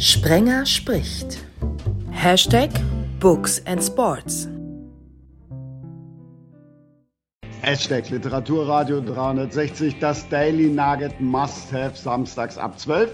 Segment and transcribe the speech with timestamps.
[0.00, 1.44] Sprenger spricht.
[2.12, 2.70] Hashtag
[3.18, 4.48] Books and Sports.
[7.62, 13.12] Hashtag Literaturradio 360, das Daily Nugget Must-Have samstags ab 12.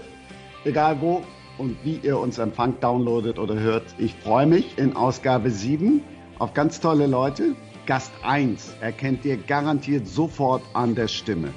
[0.65, 1.23] Egal wo
[1.57, 3.95] und wie ihr uns empfangt, downloadet oder hört.
[3.97, 6.03] Ich freue mich in Ausgabe 7
[6.37, 7.55] auf ganz tolle Leute.
[7.87, 11.51] Gast 1 erkennt ihr garantiert sofort an der Stimme.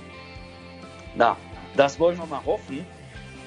[1.14, 1.36] Na,
[1.76, 2.86] das wollen wir mal hoffen.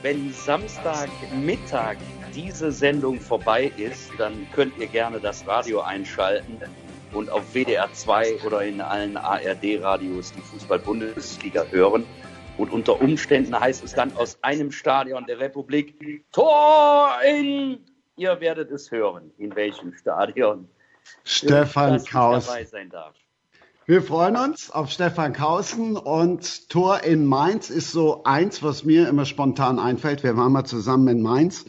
[0.02, 1.98] Wenn Samstagmittag
[2.34, 6.58] diese Sendung vorbei ist, dann könnt ihr gerne das Radio einschalten
[7.14, 12.04] und auf WDR 2 oder in allen ARD-Radios die Fußball-Bundesliga hören.
[12.58, 17.86] Und unter Umständen heißt es dann aus einem Stadion der Republik Tor in.
[18.16, 20.68] Ihr werdet es hören, in welchem Stadion
[21.23, 22.48] Stefan Kaus.
[22.48, 23.16] dabei sein darf.
[23.91, 29.09] Wir freuen uns auf Stefan Kausen und Tor in Mainz ist so eins, was mir
[29.09, 30.23] immer spontan einfällt.
[30.23, 31.66] Wir waren mal zusammen in Mainz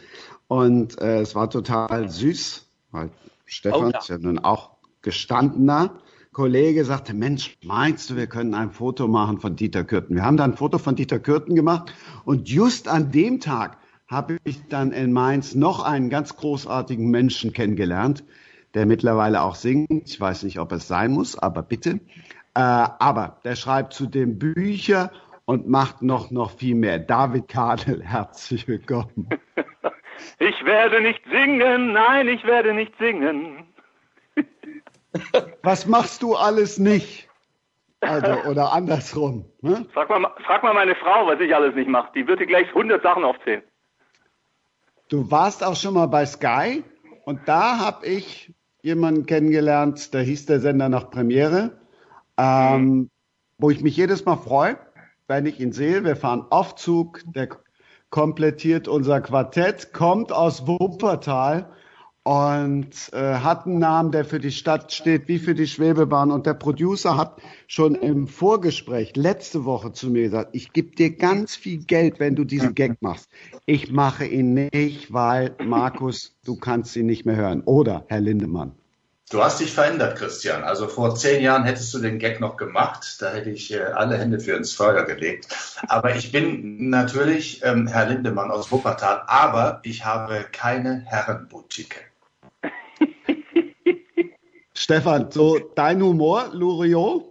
[0.46, 3.10] und äh, es war total süß, weil
[3.44, 3.98] Stefan oh, ja.
[3.98, 5.94] ist ja nun auch gestandener
[6.32, 10.14] Kollege, sagte, Mensch, meinst du, wir können ein Foto machen von Dieter Kürten?
[10.14, 11.92] Wir haben dann ein Foto von Dieter Kürten gemacht
[12.24, 17.52] und just an dem Tag habe ich dann in Mainz noch einen ganz großartigen Menschen
[17.52, 18.22] kennengelernt,
[18.74, 20.08] der mittlerweile auch singt.
[20.08, 22.00] Ich weiß nicht, ob es sein muss, aber bitte.
[22.54, 25.10] Äh, aber der schreibt zudem Bücher
[25.44, 26.98] und macht noch, noch viel mehr.
[26.98, 29.28] David Kadel, herzlich willkommen.
[30.38, 33.66] Ich werde nicht singen, nein, ich werde nicht singen.
[35.62, 37.28] Was machst du alles nicht?
[38.00, 39.44] Also, oder andersrum.
[39.60, 39.86] Ne?
[39.92, 42.10] Frag, mal, frag mal meine Frau, was ich alles nicht mache.
[42.14, 43.62] Die würde gleich 100 Sachen aufzählen.
[45.08, 46.82] Du warst auch schon mal bei Sky
[47.24, 51.80] und da habe ich jemanden kennengelernt, da hieß der Sender nach Premiere,
[52.36, 53.10] ähm, mhm.
[53.58, 54.76] wo ich mich jedes Mal freue,
[55.28, 56.04] wenn ich ihn sehe.
[56.04, 57.48] Wir fahren Aufzug, der
[58.10, 61.70] komplettiert unser Quartett, kommt aus Wuppertal
[62.24, 66.30] und äh, hat einen Namen, der für die Stadt steht, wie für die Schwebebahn.
[66.30, 71.16] Und der Producer hat schon im Vorgespräch letzte Woche zu mir gesagt, ich gebe dir
[71.16, 73.28] ganz viel Geld, wenn du diesen Gag machst.
[73.66, 77.62] Ich mache ihn nicht, weil Markus, du kannst ihn nicht mehr hören.
[77.62, 78.72] Oder Herr Lindemann.
[79.30, 80.62] Du hast dich verändert, Christian.
[80.62, 83.16] Also vor zehn Jahren hättest du den Gag noch gemacht.
[83.20, 85.48] Da hätte ich äh, alle Hände für ins Feuer gelegt.
[85.88, 92.11] Aber ich bin natürlich ähm, Herr Lindemann aus Wuppertal, aber ich habe keine Herrenboutique.
[94.82, 97.22] Stefan, so dein Humor, Loriot?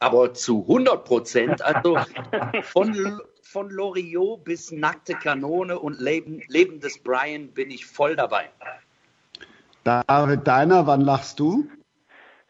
[0.00, 1.62] Aber zu 100 Prozent.
[1.62, 1.96] Also
[2.62, 8.50] von, von Loriot bis nackte Kanone und Leben, Leben des Brian bin ich voll dabei.
[9.84, 11.68] David Deiner, wann lachst du?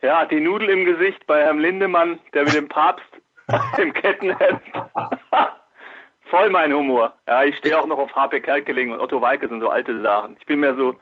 [0.00, 3.04] Ja, die Nudel im Gesicht bei Herrn Lindemann, der mit dem Papst
[3.76, 4.62] im Kettenhemd.
[6.30, 7.12] Voll mein Humor.
[7.28, 10.38] Ja, ich stehe auch noch auf HP Kerkeling und Otto Walke sind so alte Sachen.
[10.40, 10.94] Ich bin mehr so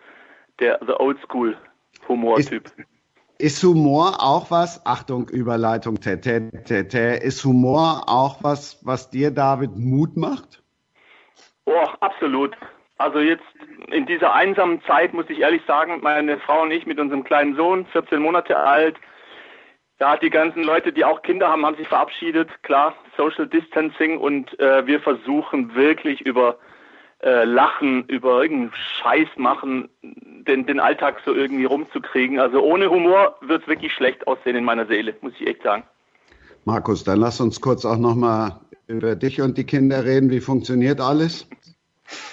[0.58, 1.56] der the Oldschool
[2.08, 2.66] Humortyp.
[2.66, 2.88] Ist,
[3.38, 9.10] ist Humor auch was, Achtung, Überleitung, tä, tä, tä, tä, ist Humor auch was, was
[9.10, 10.62] dir, David, Mut macht?
[11.66, 12.56] Oh, absolut.
[12.98, 13.44] Also jetzt
[13.90, 17.56] in dieser einsamen Zeit muss ich ehrlich sagen, meine Frau und ich mit unserem kleinen
[17.56, 18.96] Sohn, 14 Monate alt,
[19.98, 22.50] ja, die ganzen Leute, die auch Kinder haben, haben sich verabschiedet.
[22.62, 26.58] Klar, Social Distancing und äh, wir versuchen wirklich über
[27.22, 32.40] äh, Lachen, über irgendeinen Scheiß machen, den, den Alltag so irgendwie rumzukriegen.
[32.40, 35.84] Also ohne Humor wird es wirklich schlecht aussehen in meiner Seele, muss ich echt sagen.
[36.64, 40.30] Markus, dann lass uns kurz auch nochmal über dich und die Kinder reden.
[40.30, 41.46] Wie funktioniert alles?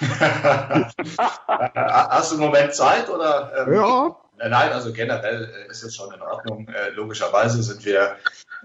[1.74, 3.52] Hast du einen Moment Zeit oder?
[3.66, 4.16] Ähm, ja.
[4.48, 6.68] Nein, also generell äh, ist es schon in Ordnung.
[6.68, 8.16] Äh, logischerweise sind wir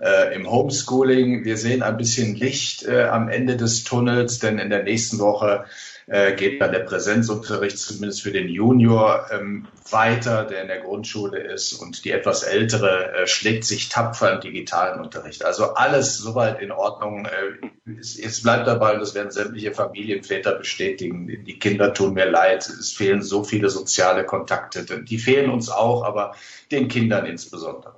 [0.01, 1.43] äh, im Homeschooling.
[1.43, 5.65] Wir sehen ein bisschen Licht äh, am Ende des Tunnels, denn in der nächsten Woche
[6.07, 11.39] äh, geht dann der Präsenzunterricht zumindest für den Junior ähm, weiter, der in der Grundschule
[11.39, 15.43] ist und die etwas ältere äh, schlägt sich tapfer im digitalen Unterricht.
[15.43, 17.25] Also alles soweit in Ordnung.
[17.25, 21.27] Äh, es, es bleibt dabei, und das werden sämtliche Familienväter bestätigen.
[21.27, 22.67] Die Kinder tun mir leid.
[22.67, 24.85] Es fehlen so viele soziale Kontakte.
[25.03, 26.35] Die fehlen uns auch, aber
[26.71, 27.95] den Kindern insbesondere.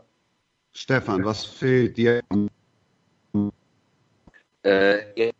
[0.73, 2.21] Stefan, was fehlt dir?
[4.63, 5.31] Äh,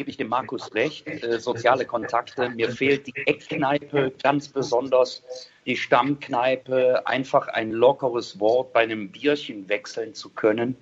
[0.00, 2.48] gebe ich dem Markus recht, äh, soziale Kontakte.
[2.48, 5.22] Mir fehlt die Eckkneipe ganz besonders,
[5.66, 10.74] die Stammkneipe, einfach ein lockeres Wort bei einem Bierchen wechseln zu können.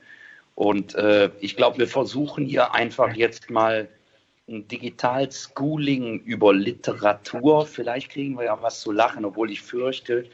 [0.55, 3.89] Und äh, ich glaube, wir versuchen hier einfach jetzt mal
[4.49, 7.67] ein Digital-Schooling über Literatur.
[7.67, 10.25] Vielleicht kriegen wir ja was zu lachen, obwohl ich fürchte,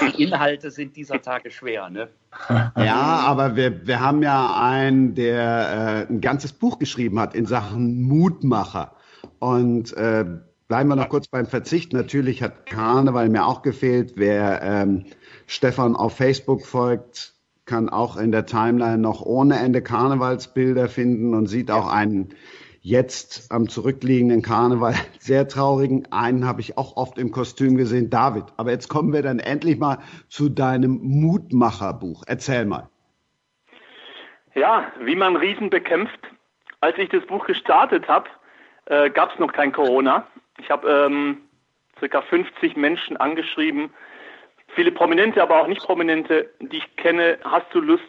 [0.00, 1.90] die Inhalte sind dieser Tage schwer.
[1.90, 2.08] Ne?
[2.48, 7.46] Ja, aber wir, wir haben ja einen, der äh, ein ganzes Buch geschrieben hat in
[7.46, 8.92] Sachen Mutmacher.
[9.38, 10.24] Und äh,
[10.68, 11.92] bleiben wir noch kurz beim Verzicht.
[11.92, 14.14] Natürlich hat Karneval mir auch gefehlt.
[14.16, 15.04] Wer ähm,
[15.46, 17.34] Stefan auf Facebook folgt,
[17.66, 22.34] kann auch in der Timeline noch ohne Ende Karnevalsbilder finden und sieht auch einen
[22.82, 26.06] jetzt am zurückliegenden Karneval sehr traurigen.
[26.10, 28.44] Einen habe ich auch oft im Kostüm gesehen, David.
[28.56, 29.98] Aber jetzt kommen wir dann endlich mal
[30.28, 32.24] zu deinem Mutmacherbuch.
[32.26, 32.88] Erzähl mal.
[34.54, 36.18] Ja, wie man Riesen bekämpft.
[36.80, 38.28] Als ich das Buch gestartet habe,
[38.86, 40.26] äh, gab es noch kein Corona.
[40.58, 41.38] Ich habe ähm,
[41.98, 43.90] circa 50 Menschen angeschrieben,
[44.74, 47.38] viele Prominente, aber auch nicht Prominente, die ich kenne.
[47.44, 48.02] Hast du Lust,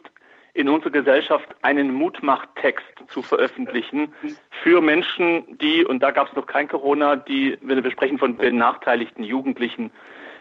[0.54, 4.14] in unserer Gesellschaft einen Mutmachtext zu veröffentlichen
[4.62, 9.24] für Menschen, die, und da gab es noch kein Corona, die, wir sprechen von benachteiligten
[9.24, 9.92] Jugendlichen,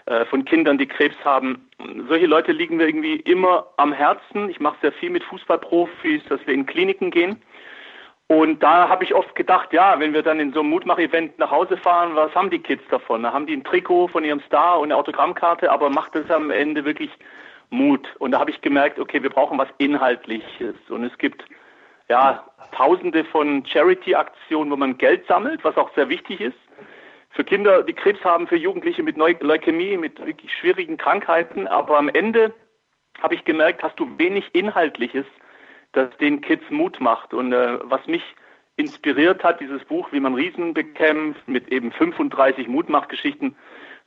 [0.07, 1.69] äh, von Kindern, die Krebs haben.
[2.09, 4.51] Solche Leute liegen mir irgendwie immer am Herzen.
[4.51, 7.41] Ich mache sehr viel mit Fußballprofis, dass wir in Kliniken gehen.
[8.27, 11.51] Und da habe ich oft gedacht, ja, wenn wir dann in so einem Mutmach-Event nach
[11.51, 13.23] Hause fahren, was haben die Kids davon?
[13.23, 16.51] Da haben die ein Trikot von ihrem Star und eine Autogrammkarte, aber macht es am
[16.51, 17.11] Ende wirklich
[17.73, 18.07] Mut.
[18.19, 20.77] Und da habe ich gemerkt, okay, wir brauchen was Inhaltliches.
[20.89, 21.45] Und es gibt
[22.09, 26.59] ja tausende von Charity-Aktionen, wo man Geld sammelt, was auch sehr wichtig ist.
[27.31, 31.67] Für Kinder, die Krebs haben, für Jugendliche mit Leukämie, mit wirklich schwierigen Krankheiten.
[31.67, 32.55] Aber am Ende
[33.23, 35.25] habe ich gemerkt, hast du wenig Inhaltliches,
[35.93, 37.33] das den Kids Mut macht.
[37.33, 38.23] Und äh, was mich
[38.77, 43.57] inspiriert hat, dieses Buch, wie man Riesen bekämpft, mit eben 35 Mutmachgeschichten,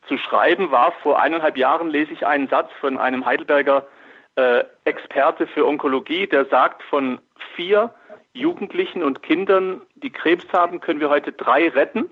[0.07, 0.91] zu schreiben war.
[1.03, 3.87] Vor eineinhalb Jahren lese ich einen Satz von einem Heidelberger
[4.35, 7.19] äh, Experte für Onkologie, der sagt, von
[7.55, 7.93] vier
[8.33, 12.09] Jugendlichen und Kindern, die Krebs haben, können wir heute drei retten.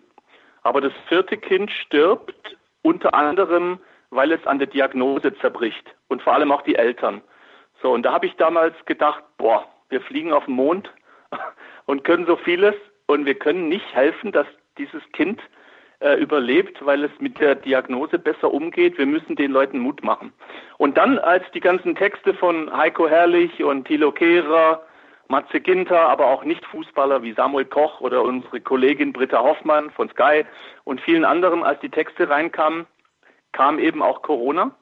[0.63, 3.79] Aber das vierte Kind stirbt unter anderem,
[4.09, 7.21] weil es an der Diagnose zerbricht und vor allem auch die Eltern.
[7.81, 10.91] So, und da habe ich damals gedacht, boah, wir fliegen auf den Mond
[11.85, 12.75] und können so vieles
[13.07, 14.47] und wir können nicht helfen, dass
[14.77, 15.41] dieses Kind
[15.99, 18.97] äh, überlebt, weil es mit der Diagnose besser umgeht.
[18.97, 20.33] Wir müssen den Leuten Mut machen.
[20.77, 24.83] Und dann, als die ganzen Texte von Heiko Herrlich und Thilo Kehrer,
[25.29, 30.45] Matze Ginter, aber auch Nicht-Fußballer wie Samuel Koch oder unsere Kollegin Britta Hoffmann von Sky
[30.83, 32.85] und vielen anderen, als die Texte reinkamen,
[33.51, 34.75] kam eben auch Corona.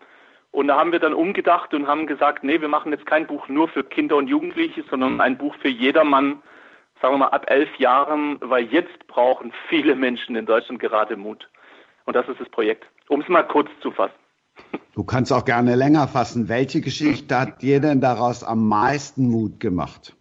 [0.52, 3.48] Und da haben wir dann umgedacht und haben gesagt, nee, wir machen jetzt kein Buch
[3.48, 6.42] nur für Kinder und Jugendliche, sondern ein Buch für jedermann,
[7.02, 11.50] sagen wir mal, ab elf Jahren, weil jetzt brauchen viele Menschen in Deutschland gerade Mut.
[12.06, 12.86] Und das ist das Projekt.
[13.10, 14.14] Um es mal kurz zu fassen.
[14.94, 16.50] Du kannst auch gerne länger fassen.
[16.50, 20.16] Welche Geschichte hat dir denn daraus am meisten Mut gemacht?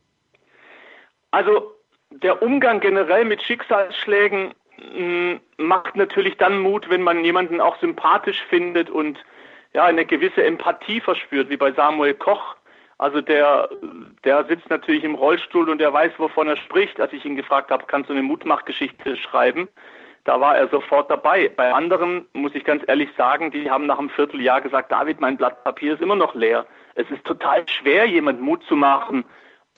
[1.30, 1.72] Also
[2.10, 4.54] der Umgang generell mit Schicksalsschlägen
[4.96, 9.18] mh, mm, macht natürlich dann Mut, wenn man jemanden auch sympathisch findet und
[9.72, 12.56] ja eine gewisse Empathie verspürt, wie bei Samuel Koch,
[13.00, 13.70] also der,
[14.24, 17.00] der sitzt natürlich im Rollstuhl und der weiß, wovon er spricht.
[17.00, 19.68] Als ich ihn gefragt habe, kannst du eine Mutmachgeschichte schreiben?
[20.24, 21.48] Da war er sofort dabei.
[21.48, 25.38] Bei anderen muss ich ganz ehrlich sagen, die haben nach einem Vierteljahr gesagt, David, mein
[25.38, 26.66] Blatt Papier ist immer noch leer.
[26.94, 29.24] Es ist total schwer, jemand Mut zu machen,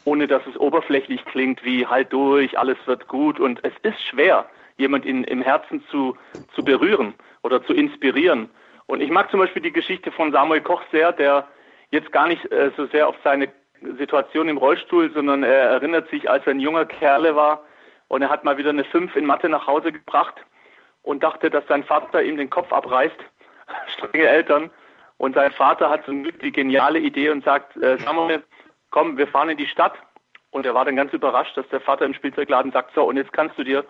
[0.04, 3.38] ohne dass es oberflächlich klingt, wie halt durch, alles wird gut.
[3.38, 4.46] Und es ist schwer,
[4.78, 6.16] jemand in, im Herzen zu,
[6.56, 7.14] zu berühren
[7.44, 8.50] oder zu inspirieren.
[8.86, 11.46] Und ich mag zum Beispiel die Geschichte von Samuel Koch sehr, der
[11.92, 13.48] jetzt gar nicht äh, so sehr auf seine
[13.98, 17.62] Situation im Rollstuhl, sondern er erinnert sich, als er ein junger Kerle war
[18.08, 20.34] und er hat mal wieder eine 5 in Mathe nach Hause gebracht
[21.02, 23.17] und dachte, dass sein Vater ihm den Kopf abreißt.
[23.96, 24.70] Strenge Eltern.
[25.19, 28.43] Und sein Vater hat so die geniale Idee und sagt, äh, Samuel,
[28.90, 29.94] komm, wir fahren in die Stadt.
[30.50, 33.32] Und er war dann ganz überrascht, dass der Vater im Spielzeugladen sagt, so, und jetzt
[33.32, 33.84] kannst du dir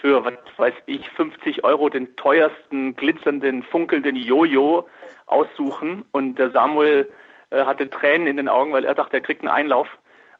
[0.00, 4.88] für, was weiß ich, 50 Euro den teuersten, glitzernden, funkelnden Jojo
[5.26, 6.04] aussuchen.
[6.12, 7.10] Und der Samuel
[7.50, 9.88] hatte Tränen in den Augen, weil er dachte, er kriegt einen Einlauf.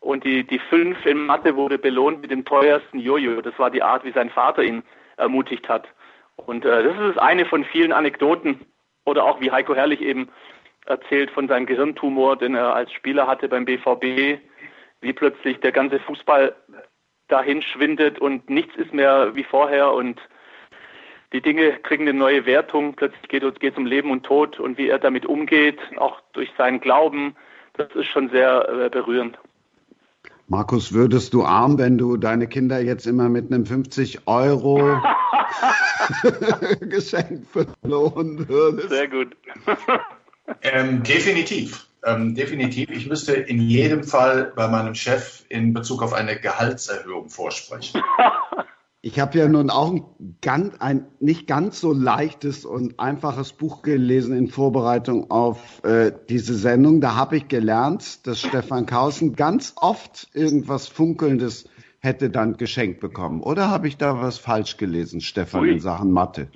[0.00, 3.42] Und die, die fünf in Mathe wurde belohnt mit dem teuersten Jojo.
[3.42, 4.82] Das war die Art, wie sein Vater ihn
[5.16, 5.86] ermutigt hat.
[6.36, 8.60] Und äh, das ist eine von vielen Anekdoten.
[9.04, 10.28] Oder auch wie Heiko Herrlich eben
[10.86, 14.40] erzählt von seinem Gehirntumor, den er als Spieler hatte beim BVB,
[15.00, 16.54] wie plötzlich der ganze Fußball
[17.28, 20.20] dahin schwindet und nichts ist mehr wie vorher und
[21.32, 22.94] die Dinge kriegen eine neue Wertung.
[22.94, 26.80] Plötzlich geht es um Leben und Tod und wie er damit umgeht, auch durch seinen
[26.80, 27.36] Glauben.
[27.74, 29.38] Das ist schon sehr äh, berührend.
[30.48, 34.78] Markus, würdest du arm, wenn du deine Kinder jetzt immer mit einem 50 Euro
[36.80, 38.88] Geschenk verloren würdest?
[38.88, 39.36] Sehr gut.
[40.62, 41.86] ähm, definitiv.
[42.04, 42.90] Ähm, definitiv.
[42.90, 48.02] Ich müsste in jedem Fall bei meinem Chef in Bezug auf eine Gehaltserhöhung vorsprechen.
[49.02, 50.04] Ich habe ja nun auch ein,
[50.42, 56.54] ganz, ein nicht ganz so leichtes und einfaches Buch gelesen in Vorbereitung auf äh, diese
[56.54, 57.00] Sendung.
[57.00, 61.66] Da habe ich gelernt, dass Stefan Kausen ganz oft irgendwas Funkelndes
[62.00, 63.42] hätte dann geschenkt bekommen.
[63.42, 65.70] Oder habe ich da was falsch gelesen, Stefan, Ui.
[65.72, 66.48] in Sachen Mathe?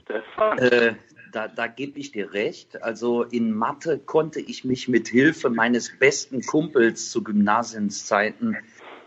[0.58, 0.94] Äh,
[1.32, 2.82] da, da gebe ich dir recht.
[2.82, 8.56] Also in Mathe konnte ich mich mit Hilfe meines besten Kumpels zu Gymnasienszeiten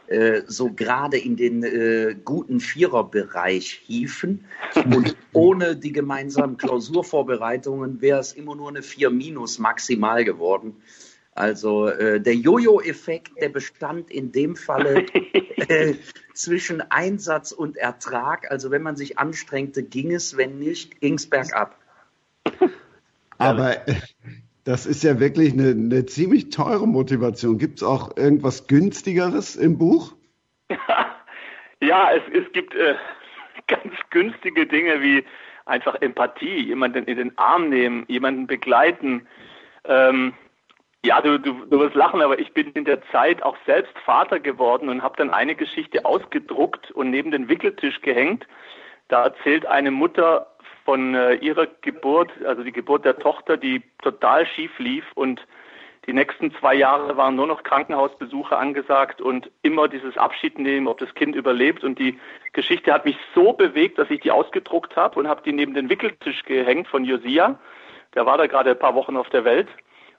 [0.07, 4.45] äh, so gerade in den äh, guten Viererbereich hieven.
[4.75, 10.75] Und ohne die gemeinsamen Klausurvorbereitungen wäre es immer nur eine 4 minus maximal geworden.
[11.33, 15.05] Also äh, der Jojo-Effekt, der bestand in dem Falle
[15.67, 15.93] äh,
[16.33, 18.49] zwischen Einsatz und Ertrag.
[18.49, 21.77] Also wenn man sich anstrengte, ging es, wenn nicht, ging es bergab.
[23.37, 23.77] Aber
[24.67, 27.57] das ist ja wirklich eine, eine ziemlich teure Motivation.
[27.57, 30.13] Gibt es auch irgendwas günstigeres im Buch?
[31.79, 32.95] ja, es, es gibt äh,
[33.67, 35.23] ganz günstige Dinge wie
[35.65, 39.25] einfach Empathie, jemanden in den Arm nehmen, jemanden begleiten.
[39.85, 40.33] Ähm,
[41.05, 44.41] ja, du, du, du wirst lachen, aber ich bin in der Zeit auch selbst Vater
[44.41, 48.45] geworden und habe dann eine Geschichte ausgedruckt und neben den Wickeltisch gehängt.
[49.07, 50.56] Da erzählt eine Mutter
[50.87, 55.45] von äh, ihrer Geburt, also die Geburt der Tochter, die total schief lief und
[56.05, 60.99] die nächsten zwei Jahre waren nur noch Krankenhausbesuche angesagt und immer dieses Abschied nehmen, ob
[60.99, 61.83] das Kind überlebt.
[61.83, 62.17] Und die
[62.53, 65.89] Geschichte hat mich so bewegt, dass ich die ausgedruckt habe und habe die neben den
[65.89, 67.59] Wickeltisch gehängt von Josia.
[68.15, 69.67] Der war da gerade ein paar Wochen auf der Welt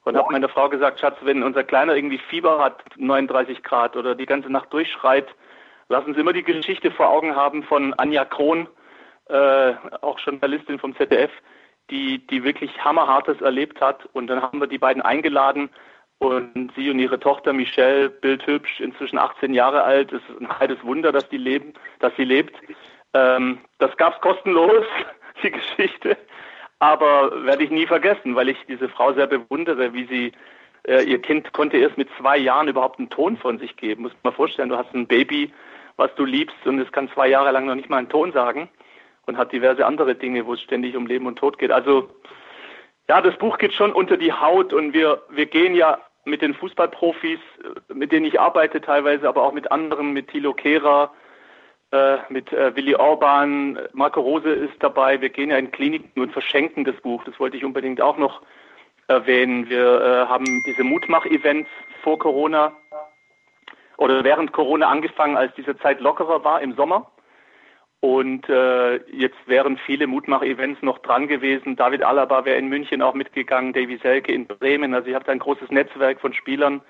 [0.05, 4.15] und habe meiner Frau gesagt, Schatz, wenn unser Kleiner irgendwie Fieber hat, 39 Grad oder
[4.15, 5.29] die ganze Nacht durchschreit,
[5.89, 8.69] lass uns immer die Geschichte vor Augen haben von Anja Krohn,
[9.29, 11.31] äh, auch Journalistin vom ZDF,
[11.91, 14.07] die, die wirklich Hammerhartes erlebt hat.
[14.13, 15.71] Und dann haben wir die beiden eingeladen
[16.19, 20.13] und sie und ihre Tochter Michelle, bildhübsch, inzwischen 18 Jahre alt.
[20.13, 22.57] Es ist ein heiles Wunder, dass die leben, dass sie lebt.
[23.15, 24.85] Ähm, das gab's kostenlos,
[25.43, 26.17] die Geschichte.
[26.81, 30.33] Aber werde ich nie vergessen, weil ich diese Frau sehr bewundere, wie sie
[30.87, 34.03] äh, ihr Kind konnte erst mit zwei Jahren überhaupt einen Ton von sich geben.
[34.03, 35.53] Muss man vorstellen, du hast ein Baby,
[35.97, 38.69] was du liebst und es kann zwei Jahre lang noch nicht mal einen Ton sagen
[39.29, 41.71] und hat diverse andere Dinge, wo es ständig um Leben und Tod geht.
[41.71, 42.09] Also
[43.09, 46.55] ja, das Buch geht schon unter die Haut und wir, wir gehen ja mit den
[46.55, 47.41] Fußballprofis,
[47.93, 51.13] mit denen ich arbeite teilweise, aber auch mit anderen, mit Thilo Kehrer,
[51.91, 55.21] äh, mit äh, Willi Orban, Marco Rose ist dabei.
[55.21, 57.25] Wir gehen ja in Kliniken und verschenken das Buch.
[57.25, 58.43] Das wollte ich unbedingt auch noch
[59.07, 59.71] erwähnen.
[59.71, 61.71] Wir äh, haben diese Mutmach-Events
[62.03, 62.73] vor Corona
[63.97, 67.11] oder während Corona angefangen, als diese Zeit lockerer war im Sommer.
[68.01, 71.75] Und äh, jetzt wären viele Mutmach-Events noch dran gewesen.
[71.75, 74.95] David Alaba wäre in München auch mitgegangen, Davy Selke in Bremen.
[74.95, 76.81] Also ich habe ein großes Netzwerk von Spielern.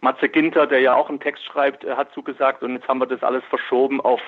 [0.00, 2.62] Matze Ginter, der ja auch einen Text schreibt, hat zugesagt.
[2.62, 4.20] Und jetzt haben wir das alles verschoben auf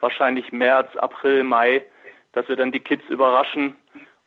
[0.00, 1.84] wahrscheinlich März, April, Mai,
[2.32, 3.76] dass wir dann die Kids überraschen.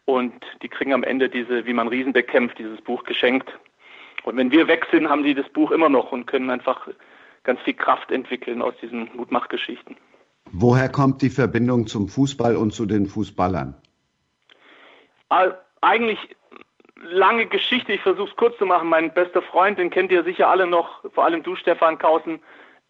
[0.05, 3.51] Und die kriegen am Ende diese, wie man Riesen bekämpft, dieses Buch geschenkt.
[4.23, 6.87] Und wenn wir weg sind, haben die das Buch immer noch und können einfach
[7.43, 9.97] ganz viel Kraft entwickeln aus diesen Mutmachgeschichten.
[10.51, 13.75] Woher kommt die Verbindung zum Fußball und zu den Fußballern?
[15.81, 16.19] Eigentlich
[17.09, 17.93] lange Geschichte.
[17.93, 18.89] Ich versuche es kurz zu machen.
[18.89, 22.39] Mein bester Freund, den kennt ihr sicher alle noch, vor allem du, Stefan Kausen.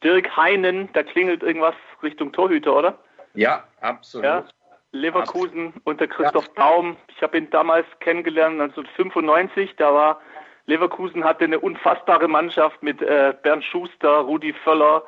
[0.03, 2.99] Dirk Heinen, da klingelt irgendwas Richtung Torhüter, oder?
[3.35, 4.25] Ja, absolut.
[4.25, 4.43] Ja,
[4.91, 5.81] Leverkusen absolut.
[5.85, 6.63] unter Christoph ja.
[6.63, 6.97] Daum.
[7.07, 9.75] Ich habe ihn damals kennengelernt, 1995.
[9.77, 10.21] Da war
[10.65, 15.03] Leverkusen hatte eine unfassbare Mannschaft mit äh, Bernd Schuster, Rudi Völler,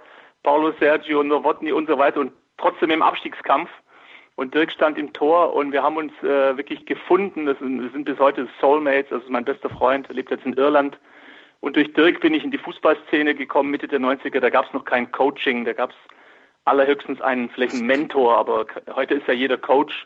[0.46, 3.70] Paulo Sergio Nowotny und so weiter und trotzdem im Abstiegskampf.
[4.36, 7.48] Und Dirk stand im Tor und wir haben uns äh, wirklich gefunden.
[7.48, 9.10] Das sind, das sind bis heute Soulmates.
[9.10, 11.00] Das ist mein bester Freund, er lebt jetzt in Irland.
[11.62, 14.40] Und durch Dirk bin ich in die Fußballszene gekommen, Mitte der 90er.
[14.40, 15.96] Da gab es noch kein Coaching, da gab es
[16.66, 20.06] allerhöchstens einen, vielleicht einen Mentor, aber heute ist ja jeder Coach.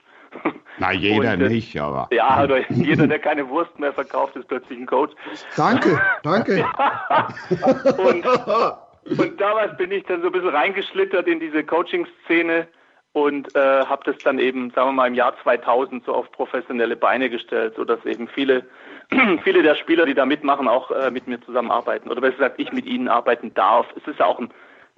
[0.77, 2.07] Na, jeder und, äh, nicht, aber.
[2.11, 5.13] Ja, oder jeder, der keine Wurst mehr verkauft, ist plötzlich ein Coach.
[5.57, 6.65] Danke, danke.
[7.97, 8.25] und,
[9.17, 12.67] und damals bin ich dann so ein bisschen reingeschlittert in diese Coaching-Szene
[13.13, 16.95] und äh, habe das dann eben, sagen wir mal, im Jahr 2000 so auf professionelle
[16.95, 18.65] Beine gestellt, sodass eben viele,
[19.43, 22.09] viele der Spieler, die da mitmachen, auch äh, mit mir zusammenarbeiten.
[22.09, 23.87] Oder besser gesagt, ich mit ihnen arbeiten darf.
[23.95, 24.49] Es ist ja auch ein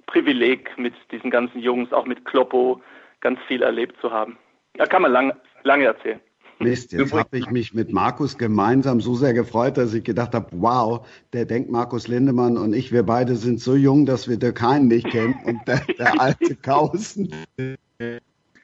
[0.06, 2.82] Privileg, mit diesen ganzen Jungs, auch mit Kloppo,
[3.20, 4.36] ganz viel erlebt zu haben.
[4.74, 6.20] Da kann man lang, lange erzählen.
[6.62, 10.48] Mist, jetzt habe ich mich mit Markus gemeinsam so sehr gefreut, dass ich gedacht habe,
[10.52, 14.62] wow, der denkt Markus Lindemann und ich, wir beide sind so jung, dass wir Dirk
[14.62, 17.34] Hein nicht kennen und der, der alte Kausen.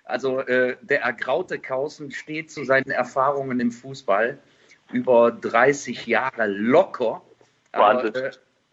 [0.05, 4.39] Also äh, der ergraute Kausen steht zu seinen Erfahrungen im Fußball
[4.93, 7.23] über 30 Jahre locker.
[7.73, 8.31] Aber, äh,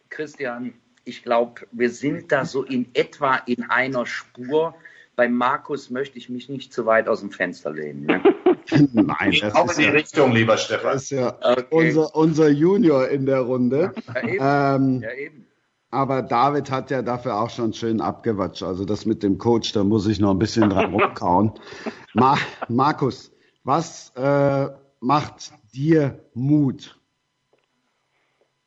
[0.10, 4.76] Christian, ich glaube, wir sind da so in etwa in einer Spur.
[5.16, 8.06] Bei Markus möchte ich mich nicht zu weit aus dem Fenster lehnen.
[8.06, 8.24] Ne?
[8.72, 10.94] Nein, das auch in die ja, Richtung, lieber Stefan.
[10.94, 11.66] Das ist ja okay.
[11.70, 13.94] unser, unser Junior in der Runde.
[14.14, 14.38] Ja, eben.
[14.42, 15.48] Ähm, ja, eben.
[15.92, 18.64] aber David hat ja dafür auch schon schön abgewatscht.
[18.64, 21.54] Also das mit dem Coach, da muss ich noch ein bisschen dran rumkauen.
[22.14, 23.32] Ma Markus,
[23.64, 24.70] was äh,
[25.00, 27.00] macht dir Mut?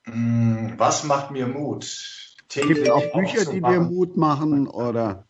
[0.07, 2.35] Mm, was macht mir Mut?
[2.49, 5.28] Gibt es auch Bücher, die dir Mut machen oder?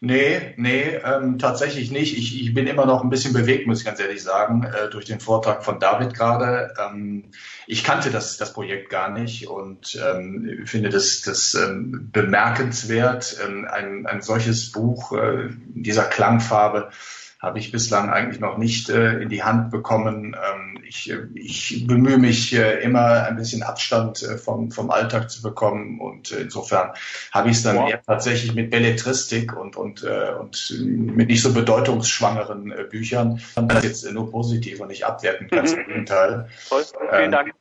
[0.00, 2.16] Nee, nee, ähm, tatsächlich nicht.
[2.18, 5.06] Ich, ich bin immer noch ein bisschen bewegt, muss ich ganz ehrlich sagen, äh, durch
[5.06, 6.74] den Vortrag von David gerade.
[6.78, 7.30] Ähm,
[7.66, 13.66] ich kannte das, das Projekt gar nicht und ähm, finde das, das ähm, bemerkenswert, ähm,
[13.70, 16.90] ein, ein solches Buch äh, dieser Klangfarbe
[17.46, 20.34] habe ich bislang eigentlich noch nicht äh, in die Hand bekommen.
[20.34, 25.30] Ähm, ich, äh, ich bemühe mich äh, immer ein bisschen Abstand äh, vom, vom Alltag
[25.30, 26.90] zu bekommen und äh, insofern
[27.32, 27.88] habe ich es dann wow.
[27.88, 33.40] eher tatsächlich mit Belletristik und, und, äh, und mit nicht so bedeutungsschwangeren Büchern.
[33.54, 35.78] Das jetzt nur positiv und nicht abwertend, ganz mhm.
[35.78, 36.48] im Gegenteil.
[36.68, 36.84] Toll.
[37.10, 37.54] Vielen ähm, Dank.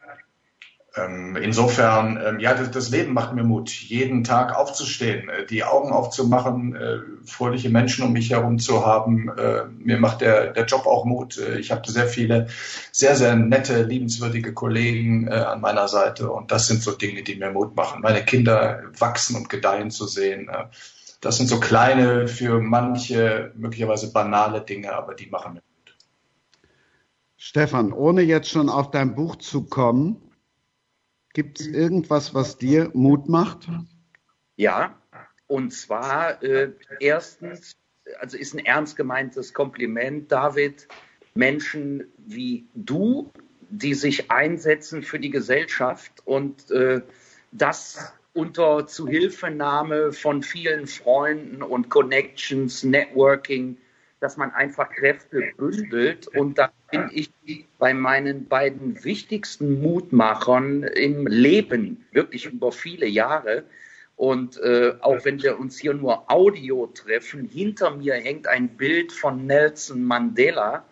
[0.97, 5.65] Ähm, insofern, ähm, ja, das, das, Leben macht mir Mut, jeden Tag aufzustehen, äh, die
[5.65, 9.29] Augen aufzumachen, äh, fröhliche Menschen um mich herum zu haben.
[9.37, 11.37] Äh, mir macht der, der Job auch Mut.
[11.59, 12.47] Ich habe sehr viele,
[12.93, 17.51] sehr, sehr nette, liebenswürdige Kollegen an meiner Seite und das sind so Dinge, die mir
[17.51, 18.01] Mut machen.
[18.01, 20.49] Meine Kinder wachsen und gedeihen zu sehen.
[21.21, 25.95] Das sind so kleine, für manche möglicherweise banale Dinge, aber die machen mir Mut.
[27.37, 30.24] Stefan, ohne jetzt schon auf dein Buch zu kommen,
[31.35, 33.67] Gibt es irgendwas, was dir Mut macht?
[34.55, 34.97] Ja,
[35.47, 37.75] und zwar äh, erstens,
[38.19, 40.87] also ist ein ernst gemeintes Kompliment, David,
[41.33, 43.33] Menschen wie du,
[43.69, 47.01] die sich einsetzen für die Gesellschaft und äh,
[47.51, 53.75] das unter Zuhilfenahme von vielen Freunden und Connections, Networking,
[54.25, 56.27] dass man einfach Kräfte bündelt.
[56.29, 57.29] Und da bin ich
[57.77, 63.65] bei meinen beiden wichtigsten Mutmachern im Leben, wirklich über viele Jahre.
[64.15, 69.11] Und äh, auch wenn wir uns hier nur Audio treffen, hinter mir hängt ein Bild
[69.11, 70.83] von Nelson Mandela.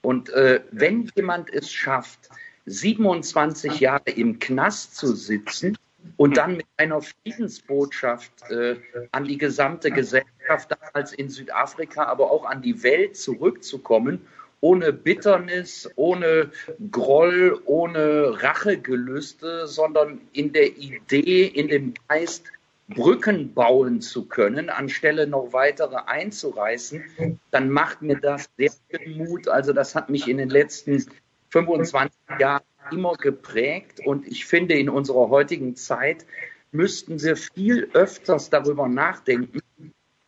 [0.00, 2.30] Und äh, wenn jemand es schafft,
[2.66, 5.78] 27 Jahre im Knast zu sitzen
[6.16, 8.76] und dann mit einer Friedensbotschaft äh,
[9.12, 14.26] an die gesamte Gesellschaft, damals in Südafrika, aber auch an die Welt zurückzukommen,
[14.60, 16.50] ohne Bitternis, ohne
[16.90, 22.44] Groll, ohne Rachegelüste, sondern in der Idee, in dem Geist,
[22.88, 29.48] Brücken bauen zu können, anstelle noch weitere einzureißen, dann macht mir das sehr viel Mut.
[29.48, 31.04] Also das hat mich in den letzten
[31.52, 36.26] 25 Jahren immer geprägt und ich finde, in unserer heutigen Zeit
[36.72, 39.60] müssten wir viel öfters darüber nachdenken,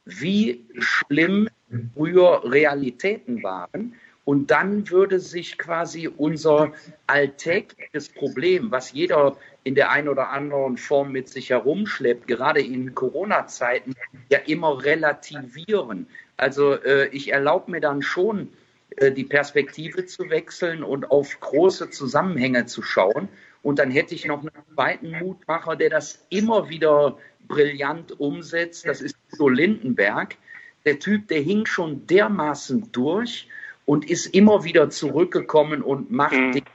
[0.05, 1.49] wie schlimm
[1.95, 3.95] früher Realitäten waren.
[4.27, 6.73] Und dann würde sich quasi unser
[7.07, 12.95] alltägliches Problem, was jeder in der einen oder anderen Form mit sich herumschleppt, gerade in
[12.95, 13.95] Corona-Zeiten,
[14.31, 16.07] ja immer relativieren.
[16.39, 18.49] Also äh, ich erlaube mir dann schon,
[19.01, 23.29] die Perspektive zu wechseln und auf große Zusammenhänge zu schauen.
[23.63, 28.87] Und dann hätte ich noch einen zweiten Mutmacher, der das immer wieder brillant umsetzt.
[28.87, 30.37] Das ist Udo Lindenberg.
[30.85, 33.49] Der Typ, der hing schon dermaßen durch
[33.87, 36.53] und ist immer wieder zurückgekommen und macht mhm.
[36.53, 36.67] Dinge,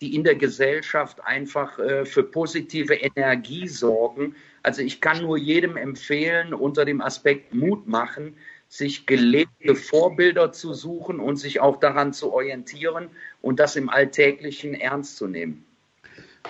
[0.00, 4.34] die in der Gesellschaft einfach äh, für positive Energie sorgen.
[4.62, 8.36] Also ich kann nur jedem empfehlen, unter dem Aspekt Mut machen,
[8.68, 13.08] sich gelebte Vorbilder zu suchen und sich auch daran zu orientieren
[13.40, 15.64] und das im Alltäglichen ernst zu nehmen.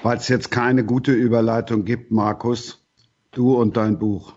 [0.03, 2.85] Weil es jetzt keine gute Überleitung gibt, Markus,
[3.33, 4.35] du und dein Buch.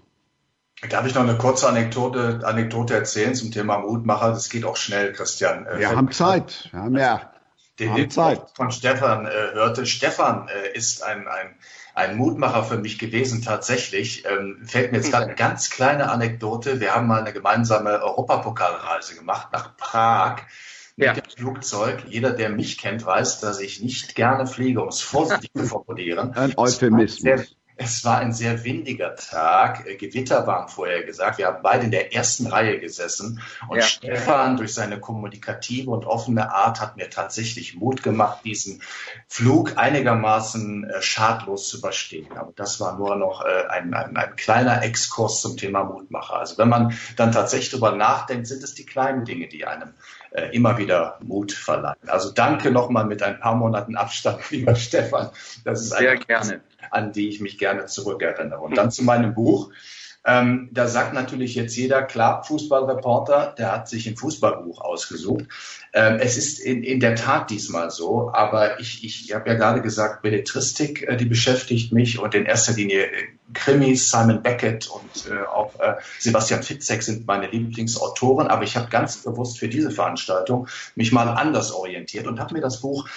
[0.90, 4.30] Darf ich noch eine kurze Anekdote, Anekdote erzählen zum Thema Mutmacher?
[4.30, 5.66] Das geht auch schnell, Christian.
[5.66, 6.70] Äh, Wir haben Zeit.
[6.72, 7.34] Wir haben ja.
[7.80, 8.42] Den Zeit.
[8.56, 9.86] von Stefan äh, hörte.
[9.86, 11.56] Stefan äh, ist ein, ein
[12.00, 14.24] ein Mutmacher für mich gewesen, tatsächlich.
[14.26, 16.80] Ähm, fällt mir jetzt gerade eine ganz kleine Anekdote.
[16.80, 20.44] Wir haben mal eine gemeinsame Europapokalreise gemacht nach Prag
[20.96, 21.14] mit ja.
[21.14, 22.04] dem Flugzeug.
[22.08, 26.34] Jeder, der mich kennt, weiß, dass ich nicht gerne fliege, um es vorsichtig zu formulieren.
[26.34, 27.56] Ein Euphemismus.
[27.82, 29.88] Es war ein sehr windiger Tag.
[29.88, 31.38] Äh, Gewitter waren vorher gesagt.
[31.38, 33.42] Wir haben beide in der ersten Reihe gesessen.
[33.70, 33.84] Und ja.
[33.84, 38.82] Stefan durch seine kommunikative und offene Art hat mir tatsächlich Mut gemacht, diesen
[39.30, 42.28] Flug einigermaßen äh, schadlos zu überstehen.
[42.38, 46.38] Aber das war nur noch äh, ein, ein, ein kleiner Exkurs zum Thema Mutmacher.
[46.38, 49.94] Also wenn man dann tatsächlich darüber nachdenkt, sind es die kleinen Dinge, die einem
[50.52, 51.98] immer wieder Mut verleihen.
[52.06, 55.32] Also danke nochmal mit ein paar Monaten Abstand, lieber Stefan.
[55.64, 56.62] Das ist Sehr gerne
[56.92, 58.60] an die ich mich gerne zurückerinnere.
[58.60, 59.72] Und dann zu meinem Buch.
[60.26, 65.46] Ähm, da sagt natürlich jetzt jeder, klar, Fußballreporter, der hat sich ein Fußballbuch ausgesucht.
[65.94, 69.82] Ähm, es ist in, in der Tat diesmal so, aber ich, ich habe ja gerade
[69.82, 75.32] gesagt, Belletristik, äh, die beschäftigt mich und in erster Linie äh, Krimis, Simon Beckett und
[75.32, 79.90] äh, auch äh, Sebastian Fitzek sind meine Lieblingsautoren, aber ich habe ganz bewusst für diese
[79.90, 83.08] Veranstaltung mich mal anders orientiert und habe mir das Buch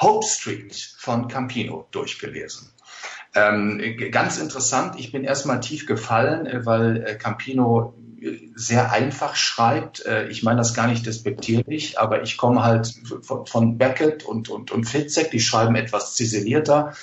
[0.00, 2.70] Hope Street von Campino durchgelesen.
[3.36, 9.36] Ähm, ganz interessant, ich bin erstmal tief gefallen, äh, weil äh, Campino äh, sehr einfach
[9.36, 10.04] schreibt.
[10.30, 14.84] Ich meine das gar nicht despektierlich, aber ich komme halt von, Beckett und, und, und
[14.84, 16.94] Fitzek, die schreiben etwas ziselierter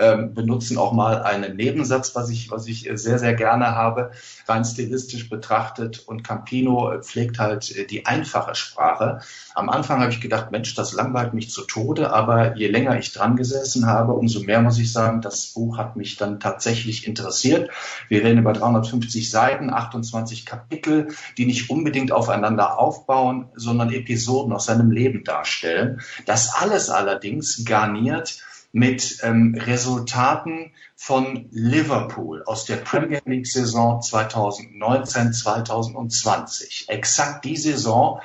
[0.00, 4.12] ähm, benutzen auch mal einen Nebensatz, was ich, was ich sehr, sehr gerne habe,
[4.48, 6.00] rein stilistisch betrachtet.
[6.06, 9.20] Und Campino pflegt halt äh, die einfache Sprache.
[9.54, 13.12] Am Anfang habe ich gedacht, Mensch, das langweilt mich zu Tode, aber je länger ich
[13.12, 17.70] dran gesessen habe, umso mehr muss ich sagen, das Buch hat mich dann tatsächlich interessiert.
[18.08, 24.66] Wir reden über 350 Seiten, 28 Kapitel, die nicht unbedingt aufeinander aufbauen, sondern Episoden aus
[24.66, 26.00] seinem Leben darstellen.
[26.26, 28.38] Das alles allerdings garniert
[28.72, 36.88] mit ähm, Resultaten von Liverpool aus der Premier League Saison 2019-2020.
[36.88, 38.20] Exakt die Saison,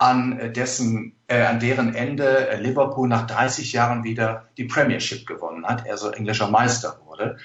[0.00, 5.66] an dessen, äh, an deren Ende äh, Liverpool nach 30 Jahren wieder die Premiership gewonnen
[5.66, 7.36] hat, also englischer Meister wurde.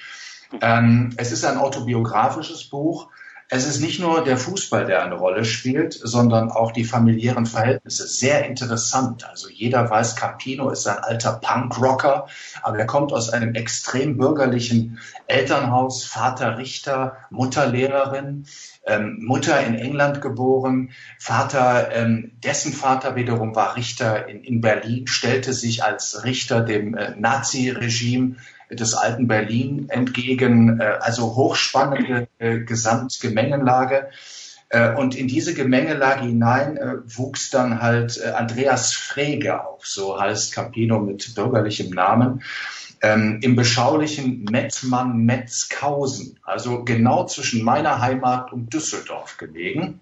[0.61, 3.09] Ähm, es ist ein autobiografisches Buch
[3.49, 8.07] es ist nicht nur der Fußball, der eine Rolle spielt, sondern auch die familiären Verhältnisse.
[8.07, 9.27] Sehr interessant.
[9.29, 12.27] Also jeder weiß, Campino ist ein alter Punkrocker,
[12.63, 18.47] aber er kommt aus einem extrem bürgerlichen Elternhaus, Vater Richter, Mutter Lehrerin,
[18.87, 25.05] ähm, Mutter in England geboren, Vater, ähm, dessen Vater wiederum war Richter in, in Berlin,
[25.05, 28.37] stellte sich als Richter dem äh, Nazi-Regime
[28.69, 34.09] des alten Berlin entgegen, äh, also hochspannende äh, Gesamtgemengenlage.
[34.69, 40.99] Äh, und in diese Gemengelage hinein wuchs dann halt Andreas Frege auf, so heißt Campino
[40.99, 42.41] mit bürgerlichem Namen,
[43.01, 49.99] ähm, im beschaulichen Mettmann-Metzkausen, also genau zwischen meiner Heimat und Düsseldorf gelegen.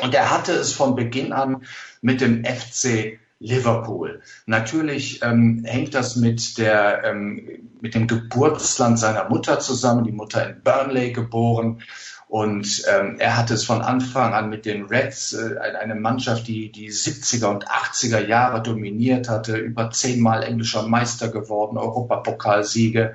[0.00, 1.64] Und er hatte es von Beginn an
[2.00, 4.22] mit dem FC Liverpool.
[4.46, 10.04] Natürlich ähm, hängt das mit, der, ähm, mit dem Geburtsland seiner Mutter zusammen.
[10.04, 11.82] Die Mutter in Burnley geboren.
[12.28, 16.72] Und ähm, er hatte es von Anfang an mit den Reds, äh, eine Mannschaft, die
[16.72, 23.14] die 70er und 80er Jahre dominiert hatte, über zehnmal englischer Meister geworden, Europapokalsiege.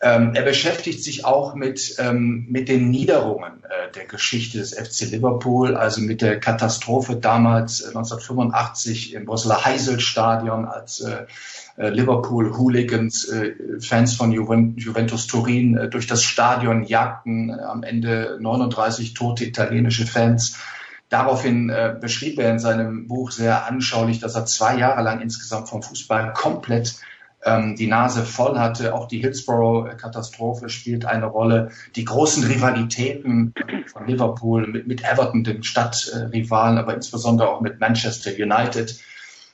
[0.00, 5.10] Ähm, er beschäftigt sich auch mit, ähm, mit den Niederungen äh, der Geschichte des FC
[5.10, 11.26] Liverpool, also mit der Katastrophe damals äh, 1985 im Brüsseler Heiselstadion, als äh,
[11.78, 19.14] äh Liverpool-Hooligans, äh, Fans von Juventus Turin äh, durch das Stadion jagten, am Ende 39
[19.14, 20.58] tote italienische Fans.
[21.08, 25.68] Daraufhin äh, beschrieb er in seinem Buch sehr anschaulich, dass er zwei Jahre lang insgesamt
[25.68, 27.00] vom Fußball komplett
[27.44, 28.94] ähm, die Nase voll hatte.
[28.94, 31.70] Auch die Hillsborough-Katastrophe spielt eine Rolle.
[31.96, 33.54] Die großen Rivalitäten
[33.86, 39.00] von Liverpool mit, mit Everton, dem Stadtrivalen, aber insbesondere auch mit Manchester United.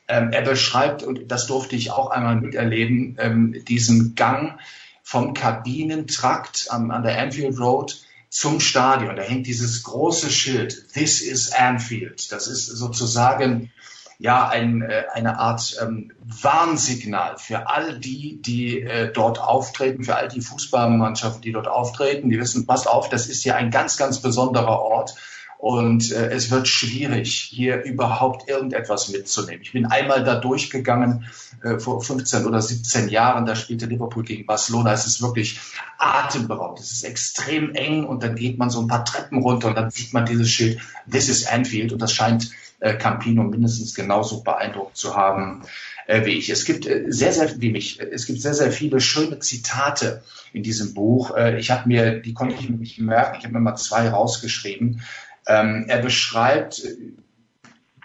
[0.09, 4.59] Ähm, er beschreibt, und das durfte ich auch einmal miterleben, ähm, diesen Gang
[5.03, 9.17] vom Kabinentrakt an, an der Anfield Road zum Stadion.
[9.17, 12.33] Da hängt dieses große Schild, This is Anfield.
[12.33, 13.71] Das ist sozusagen
[14.19, 20.17] ja ein, äh, eine Art ähm, Warnsignal für all die, die äh, dort auftreten, für
[20.17, 22.31] all die Fußballmannschaften, die dort auftreten.
[22.31, 25.15] Die wissen, passt auf, das ist hier ein ganz, ganz besonderer Ort.
[25.65, 29.63] Und äh, es wird schwierig, hier überhaupt irgendetwas mitzunehmen.
[29.63, 31.25] Ich bin einmal da durchgegangen
[31.63, 33.47] äh, vor 15 oder 17 Jahren.
[33.47, 34.93] Da spielte Liverpool gegen Barcelona.
[34.93, 35.59] Es ist wirklich
[35.97, 36.81] atemberaubend.
[36.81, 39.91] Es ist extrem eng und dann geht man so ein paar Treppen runter und dann
[39.91, 42.51] sieht man dieses Schild This is Anfield und das scheint
[42.85, 45.63] äh, Campino mindestens genauso beeindruckt zu haben
[46.07, 46.51] äh, wie ich.
[46.51, 50.63] Es gibt äh, sehr, sehr, wie mich, es gibt sehr, sehr viele schöne Zitate in
[50.63, 51.35] diesem Buch.
[51.37, 54.09] Äh, ich habe mir, die konnte ich mir nicht merken, ich habe mir mal zwei
[54.09, 55.03] rausgeschrieben.
[55.47, 56.97] Ähm, er beschreibt äh,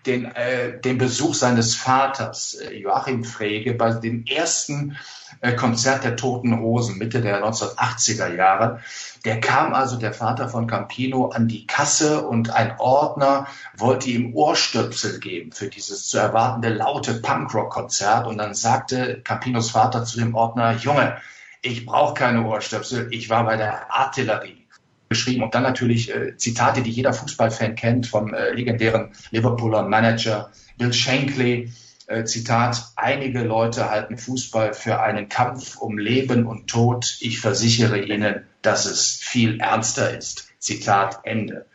[0.06, 4.98] den, äh, den Besuch seines Vaters, äh, Joachim Frege, bei dem ersten
[5.42, 8.80] äh, Konzert der Toten Hosen Mitte der 1980er Jahre.
[9.26, 14.34] Der kam also, der Vater von Campino, an die Kasse und ein Ordner wollte ihm
[14.34, 18.28] Ohrstöpsel geben für dieses zu erwartende laute Punkrock-Konzert.
[18.28, 21.18] Und dann sagte Campinos Vater zu dem Ordner, Junge,
[21.62, 24.59] ich brauche keine Ohrstöpsel, ich war bei der Artillerie
[25.10, 25.44] geschrieben.
[25.44, 30.94] Und dann natürlich äh, Zitate, die jeder Fußballfan kennt vom äh, legendären Liverpooler Manager Bill
[30.94, 31.72] Shankly.
[32.08, 37.18] Äh, Zitat, einige Leute halten Fußball für einen Kampf um Leben und Tod.
[37.20, 40.48] Ich versichere Ihnen, dass es viel ernster ist.
[40.60, 41.66] Zitat Ende.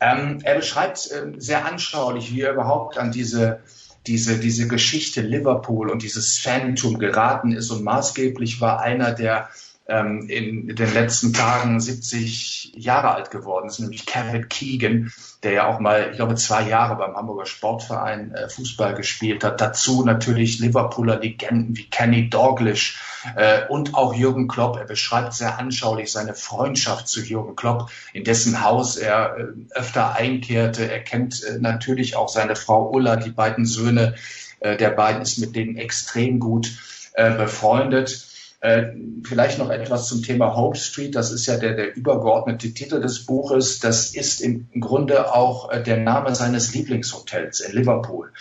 [0.00, 3.60] Ähm, er beschreibt äh, sehr anschaulich, wie er überhaupt an diese,
[4.06, 9.48] diese, diese Geschichte Liverpool und dieses Phantom geraten ist und maßgeblich war einer der
[9.88, 15.66] ähm, in den letzten Tagen 70 Jahre alt geworden ist, nämlich Kevin Keegan, der ja
[15.66, 19.60] auch mal, ich glaube, zwei Jahre beim Hamburger Sportverein äh, Fußball gespielt hat.
[19.60, 22.98] Dazu natürlich Liverpooler Legenden wie Kenny Dalglish
[23.36, 24.76] äh, und auch Jürgen Klopp.
[24.76, 30.16] Er beschreibt sehr anschaulich seine Freundschaft zu Jürgen Klopp, in dessen Haus er äh, öfter
[30.16, 30.90] einkehrte.
[30.90, 34.14] Er kennt äh, natürlich auch seine Frau Ulla, die beiden Söhne
[34.60, 36.72] äh, der beiden ist mit denen extrem gut
[37.14, 38.25] äh, befreundet.
[38.60, 38.86] Äh,
[39.22, 41.14] vielleicht noch etwas zum Thema Hope Street.
[41.14, 43.80] Das ist ja der, der übergeordnete Titel des Buches.
[43.80, 48.32] Das ist im Grunde auch äh, der Name seines Lieblingshotels in Liverpool.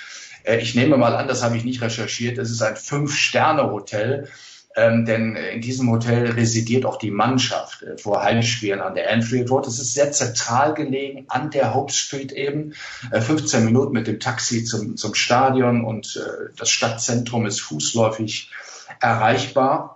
[0.43, 2.37] Äh, ich nehme mal an, das habe ich nicht recherchiert.
[2.37, 4.29] Es ist ein Fünf-Sterne-Hotel.
[4.77, 9.67] Ähm, denn in diesem Hotel residiert auch die Mannschaft vor Heimspielen an der Anfield Road.
[9.67, 12.73] Es ist sehr zentral gelegen an der Hope Street eben.
[13.11, 16.21] Äh, 15 Minuten mit dem Taxi zum, zum Stadion und
[16.57, 18.49] das Stadtzentrum ist fußläufig
[18.99, 19.94] erreichbar.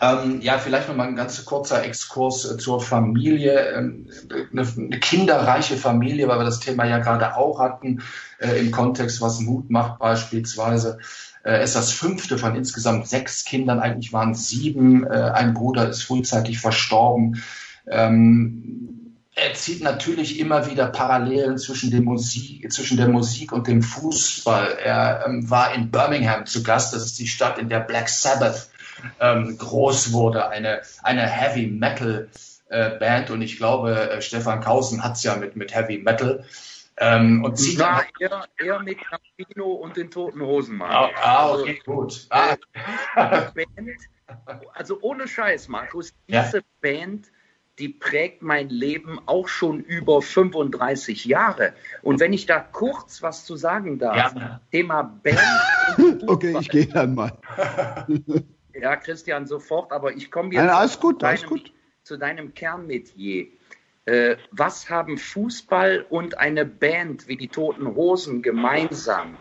[0.00, 3.72] Ähm, ja, vielleicht noch mal ein ganz kurzer Exkurs äh, zur Familie.
[3.74, 4.10] Ähm,
[4.52, 8.02] eine, eine, kinderreiche Familie, weil wir das Thema ja gerade auch hatten,
[8.38, 10.98] äh, im Kontext, was Mut macht beispielsweise.
[11.44, 13.80] Äh, ist das fünfte von insgesamt sechs Kindern.
[13.80, 15.06] Eigentlich waren sieben.
[15.06, 17.42] Äh, ein Bruder ist frühzeitig verstorben.
[17.88, 18.86] Ähm,
[19.34, 24.78] er zieht natürlich immer wieder Parallelen zwischen, Musik, zwischen der Musik und dem Fußball.
[24.82, 26.94] Er ähm, war in Birmingham zu Gast.
[26.94, 28.70] Das ist die Stadt, in der Black Sabbath
[29.20, 32.28] ähm, groß wurde, eine, eine Heavy Metal
[32.68, 36.44] äh, Band und ich glaube, äh, Stefan Kausen hat es ja mit, mit Heavy Metal.
[36.98, 40.90] Ähm, und sie war eher, eher mit Campino und den Toten Hosen mal.
[40.90, 42.26] Ah, ah okay, also, gut.
[42.30, 42.56] Ah.
[43.54, 43.90] Band,
[44.72, 46.62] also ohne Scheiß, Markus, diese ja.
[46.80, 47.30] Band,
[47.78, 51.74] die prägt mein Leben auch schon über 35 Jahre.
[52.00, 54.60] Und wenn ich da kurz was zu sagen darf, ja.
[54.72, 55.38] Thema Band.
[56.26, 57.32] okay, ich gehe dann mal.
[58.80, 61.72] Ja, Christian, sofort, aber ich komme jetzt ja, alles gut, alles gut.
[62.02, 63.46] zu deinem Kernmetier.
[64.04, 69.36] Äh, was haben Fußball und eine Band wie die Toten Hosen gemeinsam?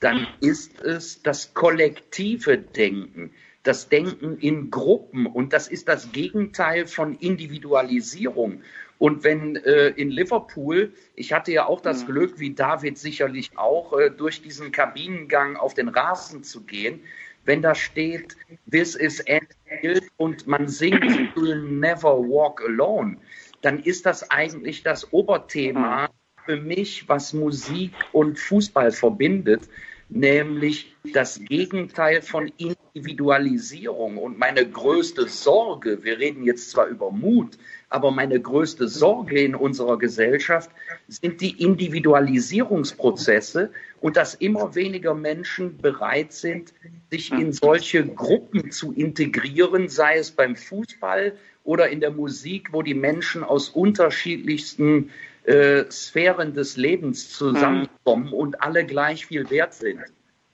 [0.00, 6.86] Dann ist es das kollektive Denken, das Denken in Gruppen und das ist das Gegenteil
[6.86, 8.62] von Individualisierung.
[8.98, 13.98] Und wenn äh, in Liverpool, ich hatte ja auch das Glück, wie David sicherlich auch,
[13.98, 17.00] äh, durch diesen Kabinengang auf den Rasen zu gehen,
[17.44, 18.36] wenn da steht,
[18.70, 23.16] this is Anfield und man singt You'll Never Walk Alone,
[23.62, 26.10] dann ist das eigentlich das Oberthema
[26.44, 29.68] für mich, was Musik und Fußball verbindet,
[30.10, 34.18] nämlich das Gegenteil von Individualisierung.
[34.18, 37.56] Und meine größte Sorge, wir reden jetzt zwar über Mut,
[37.88, 40.70] aber meine größte Sorge in unserer Gesellschaft
[41.08, 43.70] sind die Individualisierungsprozesse
[44.00, 46.74] und dass immer weniger Menschen bereit sind,
[47.10, 52.82] sich in solche Gruppen zu integrieren, sei es beim Fußball oder in der Musik, wo
[52.82, 55.10] die Menschen aus unterschiedlichsten
[55.50, 60.00] äh, Sphären des Lebens zusammenkommen und alle gleich viel wert sind.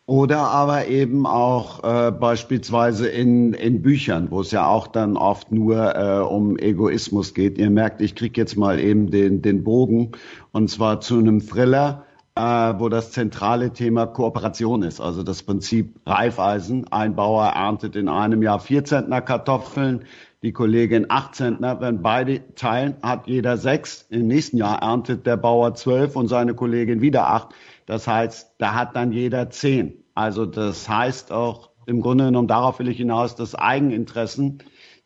[0.06, 5.50] Oder aber eben auch äh, beispielsweise in, in Büchern, wo es ja auch dann oft
[5.50, 7.58] nur äh, um Egoismus geht.
[7.58, 10.12] Ihr merkt, ich kriege jetzt mal eben den, den Bogen
[10.52, 12.04] und zwar zu einem Thriller,
[12.36, 15.00] äh, wo das zentrale Thema Kooperation ist.
[15.00, 16.86] Also das Prinzip Reifeisen.
[16.92, 20.04] Ein Bauer erntet in einem Jahr vier Zentner Kartoffeln,
[20.46, 21.80] die Kollegin acht Zentner.
[21.80, 24.06] Wenn beide teilen, hat jeder sechs.
[24.10, 27.48] Im nächsten Jahr erntet der Bauer zwölf und seine Kollegin wieder acht.
[27.84, 30.04] Das heißt, da hat dann jeder zehn.
[30.14, 34.58] Also das heißt auch im Grunde genommen, darauf will ich hinaus, dass Eigeninteressen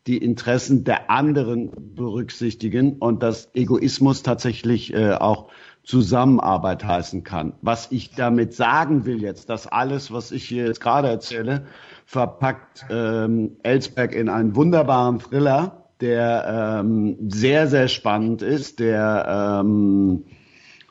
[0.05, 5.49] die Interessen der anderen berücksichtigen und dass Egoismus tatsächlich äh, auch
[5.83, 7.53] Zusammenarbeit heißen kann.
[7.61, 11.65] Was ich damit sagen will jetzt, dass alles, was ich hier jetzt gerade erzähle,
[12.11, 20.25] verpackt ähm, Ellsberg in einen wunderbaren Thriller, der ähm, sehr, sehr spannend ist, der ähm,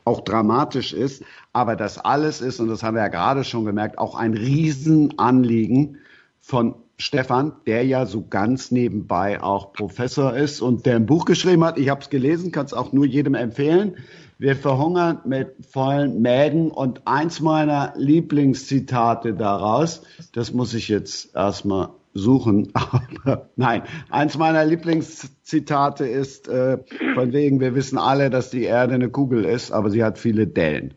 [0.07, 3.99] auch dramatisch ist, aber das alles ist, und das haben wir ja gerade schon gemerkt,
[3.99, 5.99] auch ein Riesenanliegen
[6.41, 11.65] von Stefan, der ja so ganz nebenbei auch Professor ist und der ein Buch geschrieben
[11.65, 11.77] hat.
[11.77, 13.97] Ich habe es gelesen, kann es auch nur jedem empfehlen.
[14.40, 20.00] Wir verhungern mit vollen Mägen und eins meiner Lieblingszitate daraus,
[20.33, 26.79] das muss ich jetzt erstmal suchen, aber nein, eins meiner Lieblingszitate ist äh,
[27.12, 30.46] von wegen, wir wissen alle, dass die Erde eine Kugel ist, aber sie hat viele
[30.46, 30.94] Dellen.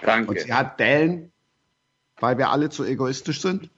[0.00, 0.30] Danke.
[0.30, 1.32] Und sie hat Dellen,
[2.18, 3.68] weil wir alle zu egoistisch sind?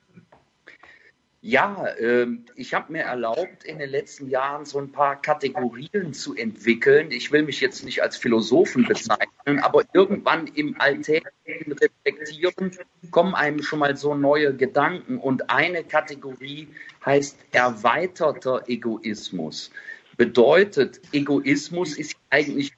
[1.47, 2.27] Ja, äh,
[2.57, 7.11] ich habe mir erlaubt, in den letzten Jahren so ein paar Kategorien zu entwickeln.
[7.11, 12.71] Ich will mich jetzt nicht als Philosophen bezeichnen, aber irgendwann im alltäglichen Reflektieren
[13.11, 15.19] kommen einem schon mal so neue Gedanken.
[15.19, 16.69] Und eine Kategorie
[17.05, 19.71] heißt erweiterter Egoismus.
[20.17, 22.73] Bedeutet, Egoismus ist eigentlich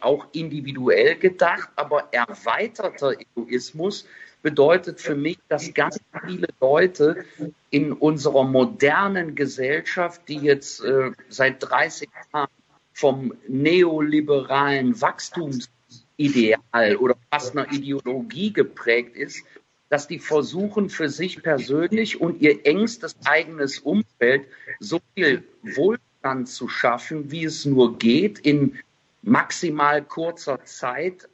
[0.00, 4.06] auch individuell gedacht, aber erweiterter Egoismus
[4.42, 7.24] bedeutet für mich, dass ganz viele Leute
[7.70, 12.48] in unserer modernen Gesellschaft, die jetzt äh, seit 30 Jahren
[12.92, 19.44] vom neoliberalen Wachstumsideal oder fast einer Ideologie geprägt ist,
[19.88, 24.46] dass die versuchen, für sich persönlich und ihr engstes eigenes Umfeld
[24.80, 28.78] so viel Wohlstand zu schaffen, wie es nur geht, in
[29.22, 31.28] maximal kurzer Zeit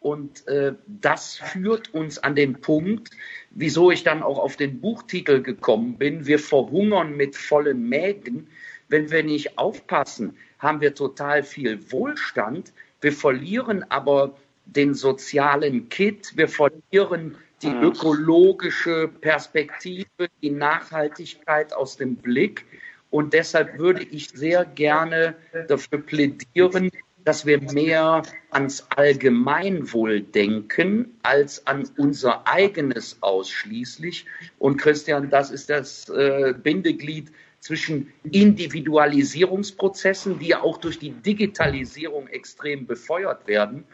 [0.00, 3.10] und äh, das führt uns an den Punkt,
[3.50, 6.26] wieso ich dann auch auf den Buchtitel gekommen bin.
[6.26, 8.48] Wir verhungern mit vollen Mägen.
[8.88, 12.72] Wenn wir nicht aufpassen, haben wir total viel Wohlstand.
[13.02, 16.32] Wir verlieren aber den sozialen Kit.
[16.34, 22.64] Wir verlieren die ökologische Perspektive, die Nachhaltigkeit aus dem Blick.
[23.10, 25.34] Und deshalb würde ich sehr gerne
[25.68, 26.90] dafür plädieren,
[27.24, 34.26] dass wir mehr ans Allgemeinwohl denken als an unser eigenes ausschließlich.
[34.58, 37.30] Und Christian, das ist das äh, Bindeglied
[37.60, 43.84] zwischen Individualisierungsprozessen, die ja auch durch die Digitalisierung extrem befeuert werden,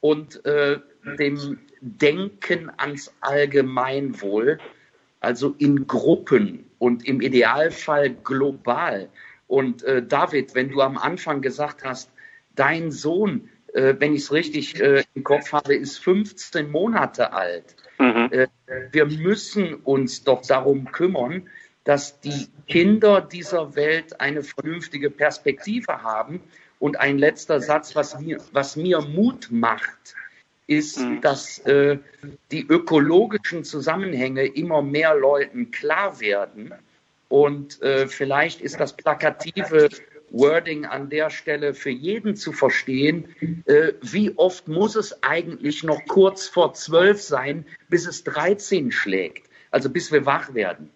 [0.00, 0.78] und äh,
[1.18, 4.58] dem Denken ans Allgemeinwohl,
[5.20, 9.08] also in Gruppen und im Idealfall global.
[9.46, 12.10] Und äh, David, wenn du am Anfang gesagt hast,
[12.54, 17.76] dein Sohn, äh, wenn ich es richtig äh, im Kopf habe, ist 15 Monate alt.
[17.98, 18.28] Mhm.
[18.30, 18.46] Äh,
[18.92, 21.48] wir müssen uns doch darum kümmern,
[21.84, 26.40] dass die Kinder dieser Welt eine vernünftige Perspektive haben.
[26.78, 30.14] Und ein letzter Satz, was mir, was mir Mut macht,
[30.66, 31.20] ist, mhm.
[31.20, 31.98] dass äh,
[32.52, 36.72] die ökologischen Zusammenhänge immer mehr Leuten klar werden.
[37.28, 39.88] Und äh, vielleicht ist das plakative
[40.30, 43.28] Wording an der Stelle für jeden zu verstehen.
[43.66, 49.48] Äh, wie oft muss es eigentlich noch kurz vor zwölf sein, bis es 13 schlägt?
[49.70, 50.90] Also bis wir wach werden.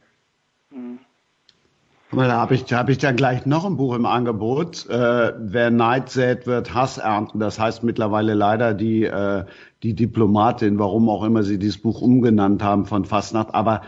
[2.11, 4.89] Da habe ich, hab ich dann gleich noch ein Buch im Angebot.
[4.89, 7.41] Äh, wer Neid sät, wird Hass ernten.
[7.41, 9.45] Das heißt mittlerweile leider die, äh,
[9.83, 13.53] die Diplomatin, warum auch immer sie dieses Buch umgenannt haben von Fastnacht.
[13.53, 13.83] Aber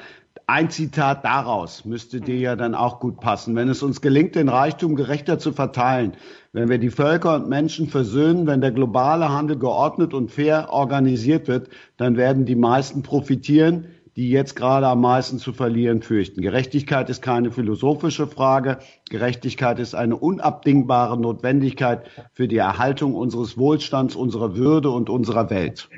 [0.46, 3.56] ein Zitat daraus müsste dir ja dann auch gut passen.
[3.56, 6.16] Wenn es uns gelingt, den Reichtum gerechter zu verteilen,
[6.52, 11.48] wenn wir die Völker und Menschen versöhnen, wenn der globale Handel geordnet und fair organisiert
[11.48, 16.40] wird, dann werden die meisten profitieren, die jetzt gerade am meisten zu verlieren fürchten.
[16.40, 18.78] Gerechtigkeit ist keine philosophische Frage.
[19.10, 25.90] Gerechtigkeit ist eine unabdingbare Notwendigkeit für die Erhaltung unseres Wohlstands, unserer Würde und unserer Welt.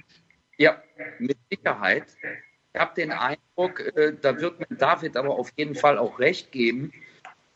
[0.56, 0.76] Ja,
[1.20, 2.06] mit Sicherheit.
[2.78, 6.52] Ich habe den Eindruck, äh, da wird mir David aber auf jeden Fall auch recht
[6.52, 6.92] geben,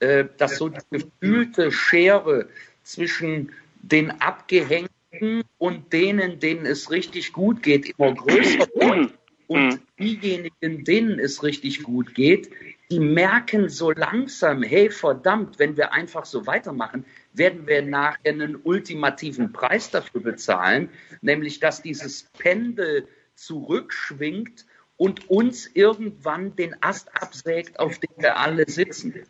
[0.00, 2.48] äh, dass so die gefühlte Schere
[2.82, 9.12] zwischen den Abgehängten und denen, denen es richtig gut geht, immer größer wird.
[9.46, 9.80] Und mhm.
[9.96, 12.50] diejenigen, denen es richtig gut geht,
[12.90, 18.56] die merken so langsam, hey verdammt, wenn wir einfach so weitermachen, werden wir nachher einen
[18.56, 20.88] ultimativen Preis dafür bezahlen,
[21.20, 23.06] nämlich dass dieses Pendel
[23.36, 24.66] zurückschwingt
[25.02, 29.26] und uns irgendwann den Ast absägt, auf dem wir alle sitzen.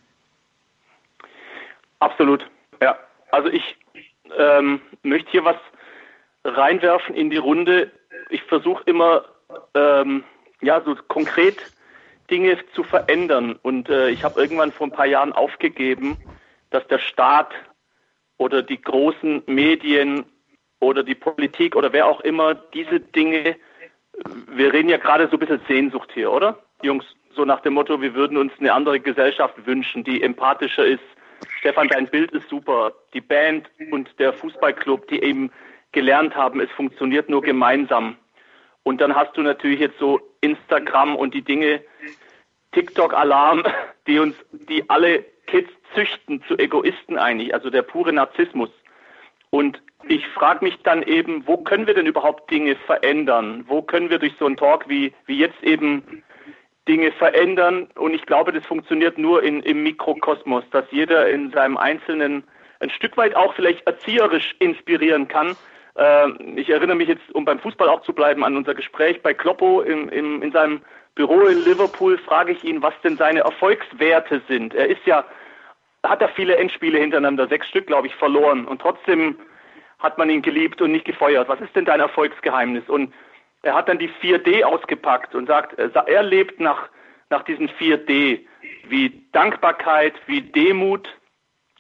[1.99, 2.47] Absolut,
[2.83, 2.99] ja.
[3.31, 3.79] Also ich
[4.37, 5.57] ähm, möchte hier was
[6.45, 7.91] reinwerfen in die Runde.
[8.29, 9.25] Ich versuche immer,
[9.73, 10.25] ähm,
[10.61, 11.57] ja, so konkret
[12.31, 13.59] Dinge zu verändern.
[13.63, 16.19] Und äh, ich habe irgendwann vor ein paar Jahren aufgegeben,
[16.69, 17.55] dass der Staat
[18.37, 20.27] oder die großen Medien
[20.81, 23.57] oder die Politik oder wer auch immer diese Dinge
[24.49, 26.59] wir reden ja gerade so ein bisschen Sehnsucht hier, oder?
[26.83, 31.03] Jungs, so nach dem Motto, wir würden uns eine andere Gesellschaft wünschen, die empathischer ist.
[31.59, 32.93] Stefan, dein Bild ist super.
[33.15, 35.51] Die Band und der Fußballclub, die eben
[35.93, 38.17] gelernt haben, es funktioniert nur gemeinsam.
[38.83, 41.83] Und dann hast du natürlich jetzt so Instagram und die Dinge,
[42.73, 43.63] TikTok-Alarm,
[44.07, 48.71] die uns, die alle Kids züchten zu Egoisten eigentlich, also der pure Narzissmus.
[49.53, 53.65] Und ich frage mich dann eben, wo können wir denn überhaupt Dinge verändern?
[53.69, 56.25] Wo können wir durch so einen Talk wie, wie jetzt eben
[56.89, 57.89] Dinge verändern?
[57.95, 62.43] Und ich glaube, das funktioniert nur in, im Mikrokosmos, dass jeder in seinem Einzelnen
[62.81, 65.55] ein Stück weit auch vielleicht erzieherisch inspirieren kann,
[65.95, 69.35] Äh, ich erinnere mich jetzt, um beim Fußball auch zu bleiben, an unser Gespräch bei
[69.35, 70.81] Kloppo im, im, in seinem
[71.15, 74.75] Büro in Liverpool, frage ich ihn, was denn seine Erfolgswerte sind.
[74.75, 75.25] Er ist ja,
[76.11, 79.37] hat er viele Endspiele hintereinander, sechs Stück, glaube ich, verloren und trotzdem
[79.99, 81.49] hat man ihn geliebt und nicht gefeuert.
[81.49, 82.89] Was ist denn dein Erfolgsgeheimnis?
[82.89, 83.15] Und
[83.63, 86.89] er hat dann die 4D ausgepackt und sagt, er lebt nach,
[87.31, 88.41] nach diesen 4D,
[88.89, 91.09] wie Dankbarkeit, wie Demut,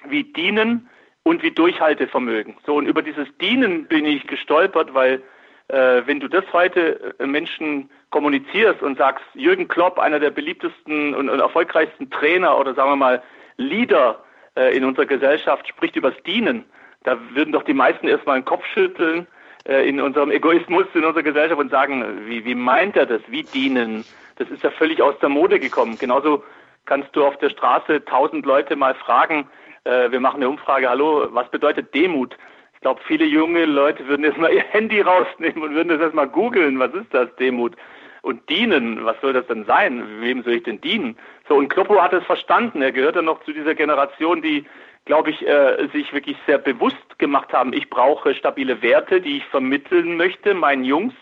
[0.05, 0.89] wie Dienen
[1.25, 2.57] und wie Durchhaltevermögen.
[2.64, 5.23] So, und über dieses Dienen bin ich gestolpert, weil
[5.68, 11.14] äh, wenn du das heute äh, Menschen kommunizierst und sagst, Jürgen Klopp, einer der beliebtesten
[11.14, 13.23] und, und erfolgreichsten Trainer oder sagen wir mal
[13.62, 14.22] Leader
[14.56, 16.64] äh, in unserer Gesellschaft, spricht übers Dienen,
[17.04, 19.26] da würden doch die meisten erstmal den Kopf schütteln
[19.66, 23.22] äh, in unserem Egoismus in unserer Gesellschaft und sagen, wie, wie meint er das?
[23.28, 24.04] Wie dienen?
[24.36, 25.98] Das ist ja völlig aus der Mode gekommen.
[25.98, 26.42] Genauso
[26.84, 29.48] kannst du auf der Straße tausend Leute mal fragen,
[29.84, 32.36] äh, wir machen eine Umfrage, hallo, was bedeutet Demut?
[32.74, 36.28] Ich glaube, viele junge Leute würden jetzt mal ihr Handy rausnehmen und würden das erstmal
[36.28, 37.76] googeln, was ist das, Demut?
[38.23, 40.20] Und dienen, was soll das denn sein?
[40.20, 41.16] Wem soll ich denn dienen?
[41.49, 42.81] So, und Kloppo hat es verstanden.
[42.81, 44.64] Er gehört dann noch zu dieser Generation, die
[45.05, 49.45] glaube ich, äh, sich wirklich sehr bewusst gemacht haben, ich brauche stabile Werte, die ich
[49.47, 51.14] vermitteln möchte, meinen Jungs.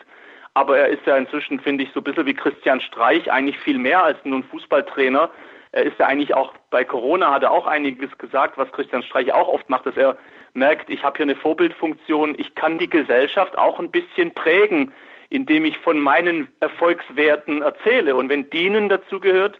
[0.52, 3.78] Aber er ist ja inzwischen, finde ich, so ein bisschen wie Christian Streich, eigentlich viel
[3.78, 5.30] mehr als nur ein Fußballtrainer.
[5.72, 9.32] Er ist ja eigentlich auch bei Corona hat er auch einiges gesagt, was Christian Streich
[9.32, 10.18] auch oft macht, dass er
[10.52, 14.92] merkt, ich habe hier eine Vorbildfunktion, ich kann die Gesellschaft auch ein bisschen prägen,
[15.30, 18.14] indem ich von meinen Erfolgswerten erzähle.
[18.16, 19.58] Und wenn Dienen dazu gehört,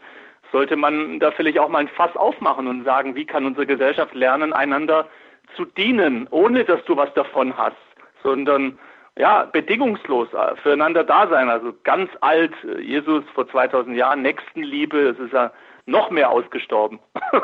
[0.52, 4.14] sollte man da vielleicht auch mal ein Fass aufmachen und sagen, wie kann unsere Gesellschaft
[4.14, 5.08] lernen, einander
[5.56, 7.76] zu dienen, ohne dass du was davon hast,
[8.22, 8.78] sondern
[9.16, 10.28] ja, bedingungslos
[10.62, 11.48] füreinander da sein.
[11.48, 15.52] Also ganz alt, Jesus vor 2000 Jahren, Nächstenliebe, das ist ja
[15.86, 16.98] noch mehr ausgestorben.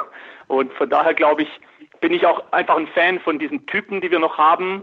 [0.49, 1.61] und von daher glaube ich,
[2.01, 4.83] bin ich auch einfach ein Fan von diesen Typen, die wir noch haben.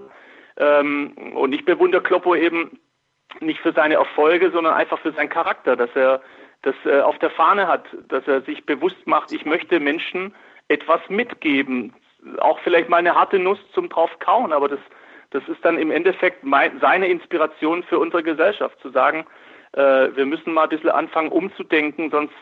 [0.57, 2.79] Ähm, und ich bewundere Kloppo eben
[3.41, 6.21] nicht für seine Erfolge, sondern einfach für seinen Charakter, dass er
[6.63, 10.33] das äh, auf der Fahne hat, dass er sich bewusst macht, ich möchte Menschen
[10.69, 11.93] etwas mitgeben.
[12.39, 14.79] Auch vielleicht mal eine harte Nuss zum drauf kauen, aber das,
[15.31, 19.25] das ist dann im Endeffekt mein, seine Inspiration für unsere Gesellschaft, zu sagen,
[19.73, 22.33] äh, wir müssen mal ein bisschen anfangen umzudenken, sonst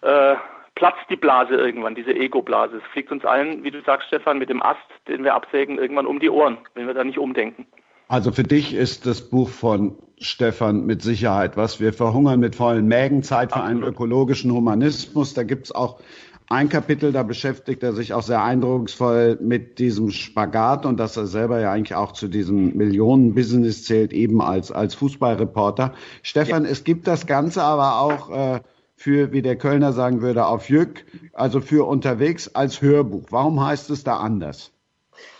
[0.00, 0.36] äh,
[0.74, 2.78] platzt die Blase irgendwann, diese Ego-Blase.
[2.78, 6.06] Es fliegt uns allen, wie du sagst, Stefan, mit dem Ast, den wir absägen, irgendwann
[6.06, 7.66] um die Ohren, wenn wir da nicht umdenken.
[8.08, 11.80] Also für dich ist das Buch von Stefan mit Sicherheit was.
[11.80, 15.34] Wir verhungern mit vollen Mägen, Zeit für einen ökologischen Humanismus.
[15.34, 16.00] Da gibt's auch
[16.48, 21.26] ein Kapitel, da beschäftigt er sich auch sehr eindrucksvoll mit diesem Spagat und dass er
[21.26, 25.94] selber ja eigentlich auch zu diesem Millionen-Business zählt, eben als, als Fußballreporter.
[26.22, 26.70] Stefan, ja.
[26.70, 28.60] es gibt das Ganze aber auch äh,
[28.96, 33.26] für, wie der Kölner sagen würde, auf Jück, also für unterwegs als Hörbuch.
[33.30, 34.70] Warum heißt es da anders?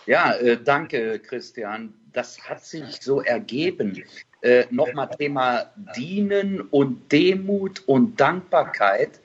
[0.07, 4.03] Ja, äh, danke, Christian das hat sich so ergeben.
[4.41, 9.19] Äh, Nochmal Thema Dienen und Demut und Dankbarkeit.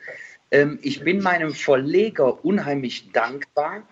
[0.51, 3.83] Ähm, ich bin meinem Verleger unheimlich dankbar,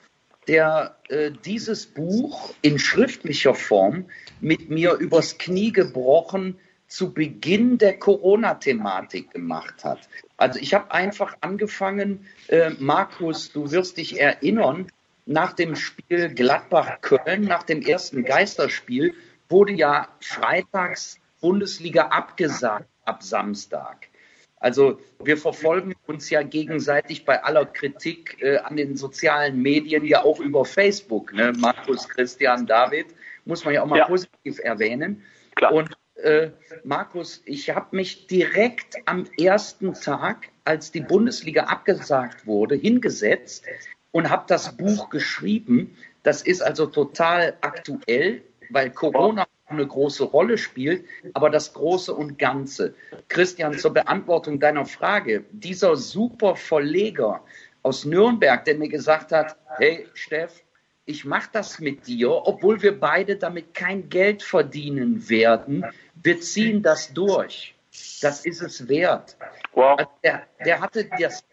[0.48, 4.06] der äh, dieses Buch in schriftlicher Form
[4.40, 10.08] mit mir übers Knie gebrochen zu Beginn der Corona-Thematik gemacht hat.
[10.38, 14.90] Also ich habe einfach angefangen, äh, Markus, du wirst dich erinnern,
[15.28, 19.14] nach dem Spiel Gladbach-Köln, nach dem ersten Geisterspiel,
[19.50, 24.08] wurde ja freitags Bundesliga abgesagt ab Samstag.
[24.56, 30.24] Also wir verfolgen uns ja gegenseitig bei aller Kritik äh, an den sozialen Medien ja
[30.24, 31.32] auch über Facebook.
[31.34, 31.52] Ne?
[31.58, 33.06] Markus, Christian, David,
[33.44, 34.06] muss man ja auch mal ja.
[34.06, 35.22] positiv erwähnen.
[35.54, 35.72] Klar.
[35.74, 36.50] Und äh,
[36.84, 43.64] Markus, ich habe mich direkt am ersten Tag, als die Bundesliga abgesagt wurde, hingesetzt
[44.10, 45.96] und habe das Buch geschrieben.
[46.22, 51.04] Das ist also total aktuell, weil Corona eine große Rolle spielt,
[51.34, 52.94] aber das Große und Ganze.
[53.28, 57.42] Christian, zur Beantwortung deiner Frage, dieser super Verleger
[57.82, 60.62] aus Nürnberg, der mir gesagt hat, hey Steff,
[61.04, 65.84] ich mache das mit dir, obwohl wir beide damit kein Geld verdienen werden.
[66.14, 67.74] Wir ziehen das durch.
[68.20, 69.36] Das ist es wert.
[69.72, 69.98] Wow.
[69.98, 71.44] Also der, der hatte das,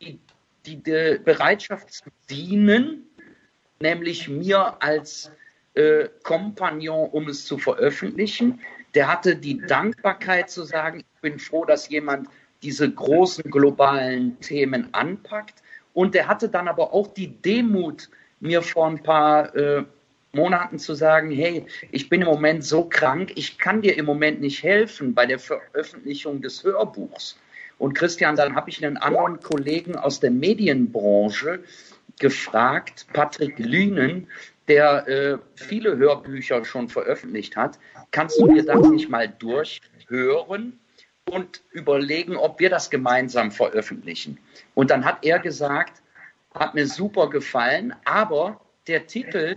[0.00, 0.18] die,
[0.66, 3.06] die, die Bereitschaft zu dienen,
[3.80, 5.30] nämlich mir als
[5.74, 8.60] äh, Kompagnon, um es zu veröffentlichen.
[8.94, 12.28] Der hatte die Dankbarkeit zu sagen, ich bin froh, dass jemand
[12.62, 15.62] diese großen globalen Themen anpackt.
[15.92, 18.08] Und der hatte dann aber auch die Demut,
[18.40, 19.84] mir vor ein paar äh,
[20.32, 24.40] Monaten zu sagen, hey, ich bin im Moment so krank, ich kann dir im Moment
[24.40, 27.38] nicht helfen bei der Veröffentlichung des Hörbuchs.
[27.78, 31.60] Und Christian, dann habe ich einen anderen Kollegen aus der Medienbranche
[32.18, 34.28] gefragt, Patrick Lünen,
[34.68, 37.78] der äh, viele Hörbücher schon veröffentlicht hat.
[38.10, 40.78] Kannst du dir das nicht mal durchhören
[41.30, 44.38] und überlegen, ob wir das gemeinsam veröffentlichen?
[44.74, 46.02] Und dann hat er gesagt,
[46.54, 49.56] hat mir super gefallen, aber der Titel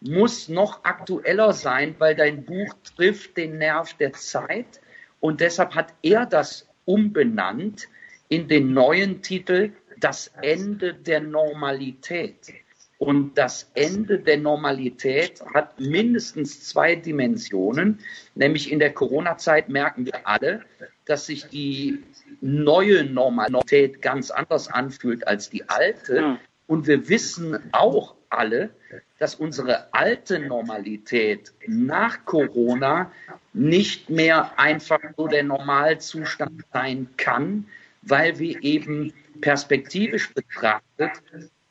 [0.00, 4.80] muss noch aktueller sein, weil dein Buch trifft den Nerv der Zeit.
[5.20, 7.88] Und deshalb hat er das umbenannt
[8.28, 12.52] in den neuen Titel Das Ende der Normalität.
[12.98, 17.98] Und das Ende der Normalität hat mindestens zwei Dimensionen.
[18.36, 20.64] Nämlich in der Corona-Zeit merken wir alle,
[21.04, 22.04] dass sich die
[22.40, 26.38] neue Normalität ganz anders anfühlt als die alte.
[26.68, 28.70] Und wir wissen auch alle,
[29.18, 33.12] dass unsere alte Normalität nach Corona
[33.52, 37.66] nicht mehr einfach so der Normalzustand sein kann,
[38.02, 41.22] weil wir eben perspektivisch betrachtet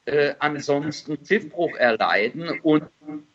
[0.05, 2.59] äh, ansonsten Schiffbruch erleiden.
[2.61, 2.85] Und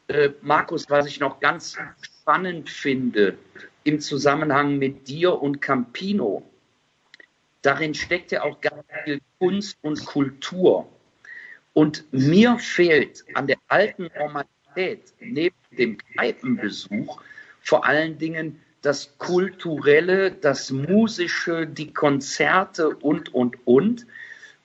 [0.09, 3.39] äh, Markus, was ich noch ganz spannend finde
[3.85, 6.43] im Zusammenhang mit dir und Campino,
[7.63, 10.89] darin steckt ja auch ganz viel Kunst und Kultur.
[11.77, 17.21] Und mir fehlt an der alten Normalität neben dem Kneipenbesuch
[17.61, 24.07] vor allen Dingen das Kulturelle, das Musische, die Konzerte und, und, und.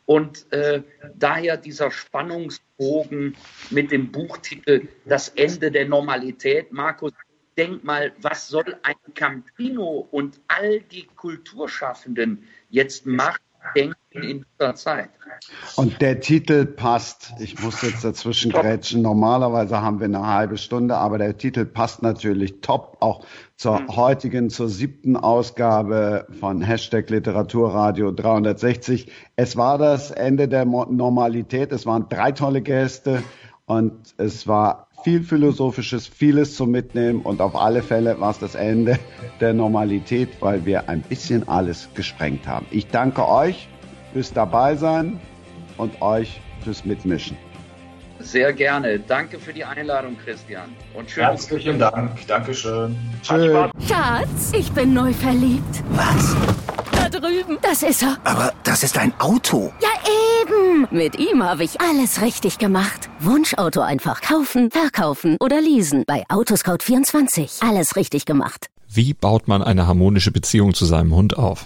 [0.06, 0.84] Und äh,
[1.16, 3.36] daher dieser Spannungsbogen
[3.72, 6.72] mit dem Buchtitel Das Ende der Normalität.
[6.72, 7.12] Markus,
[7.58, 13.42] denk mal, was soll ein Campino und all die Kulturschaffenden jetzt machen,
[13.76, 15.10] denken in dieser Zeit?
[15.76, 17.34] Und der Titel passt.
[17.40, 19.02] Ich muss jetzt dazwischen grätschen.
[19.02, 23.96] Normalerweise haben wir eine halbe Stunde, aber der Titel passt natürlich top auch zur mhm.
[23.96, 29.12] heutigen, zur siebten Ausgabe von Hashtag Literaturradio 360.
[29.36, 31.72] Es war das Ende der Normalität.
[31.72, 33.24] Es waren drei tolle Gäste
[33.66, 38.54] und es war viel Philosophisches, vieles zum Mitnehmen und auf alle Fälle war es das
[38.54, 39.00] Ende
[39.40, 42.68] der Normalität, weil wir ein bisschen alles gesprengt haben.
[42.70, 43.68] Ich danke euch
[44.14, 45.20] fürs Dabeisein
[45.78, 47.38] und euch fürs Mitmischen.
[48.20, 49.00] Sehr gerne.
[49.00, 50.70] Danke für die Einladung, Christian.
[50.94, 51.24] Und schön.
[51.24, 52.28] Herzlichen Dank.
[52.28, 52.96] Dankeschön.
[53.24, 53.70] Tschüss.
[53.88, 55.84] Schatz, ich bin neu verliebt.
[55.90, 56.36] Was?
[56.92, 57.58] Da drüben.
[57.62, 58.18] Das ist er.
[58.24, 59.74] Aber das ist ein Auto.
[59.82, 59.90] Ja,
[60.42, 60.88] eben.
[60.92, 63.10] Mit ihm habe ich alles richtig gemacht.
[63.20, 66.04] Wunschauto einfach kaufen, verkaufen oder leasen.
[66.06, 67.68] Bei Autoscout24.
[67.68, 68.68] Alles richtig gemacht.
[68.88, 71.66] Wie baut man eine harmonische Beziehung zu seinem Hund auf?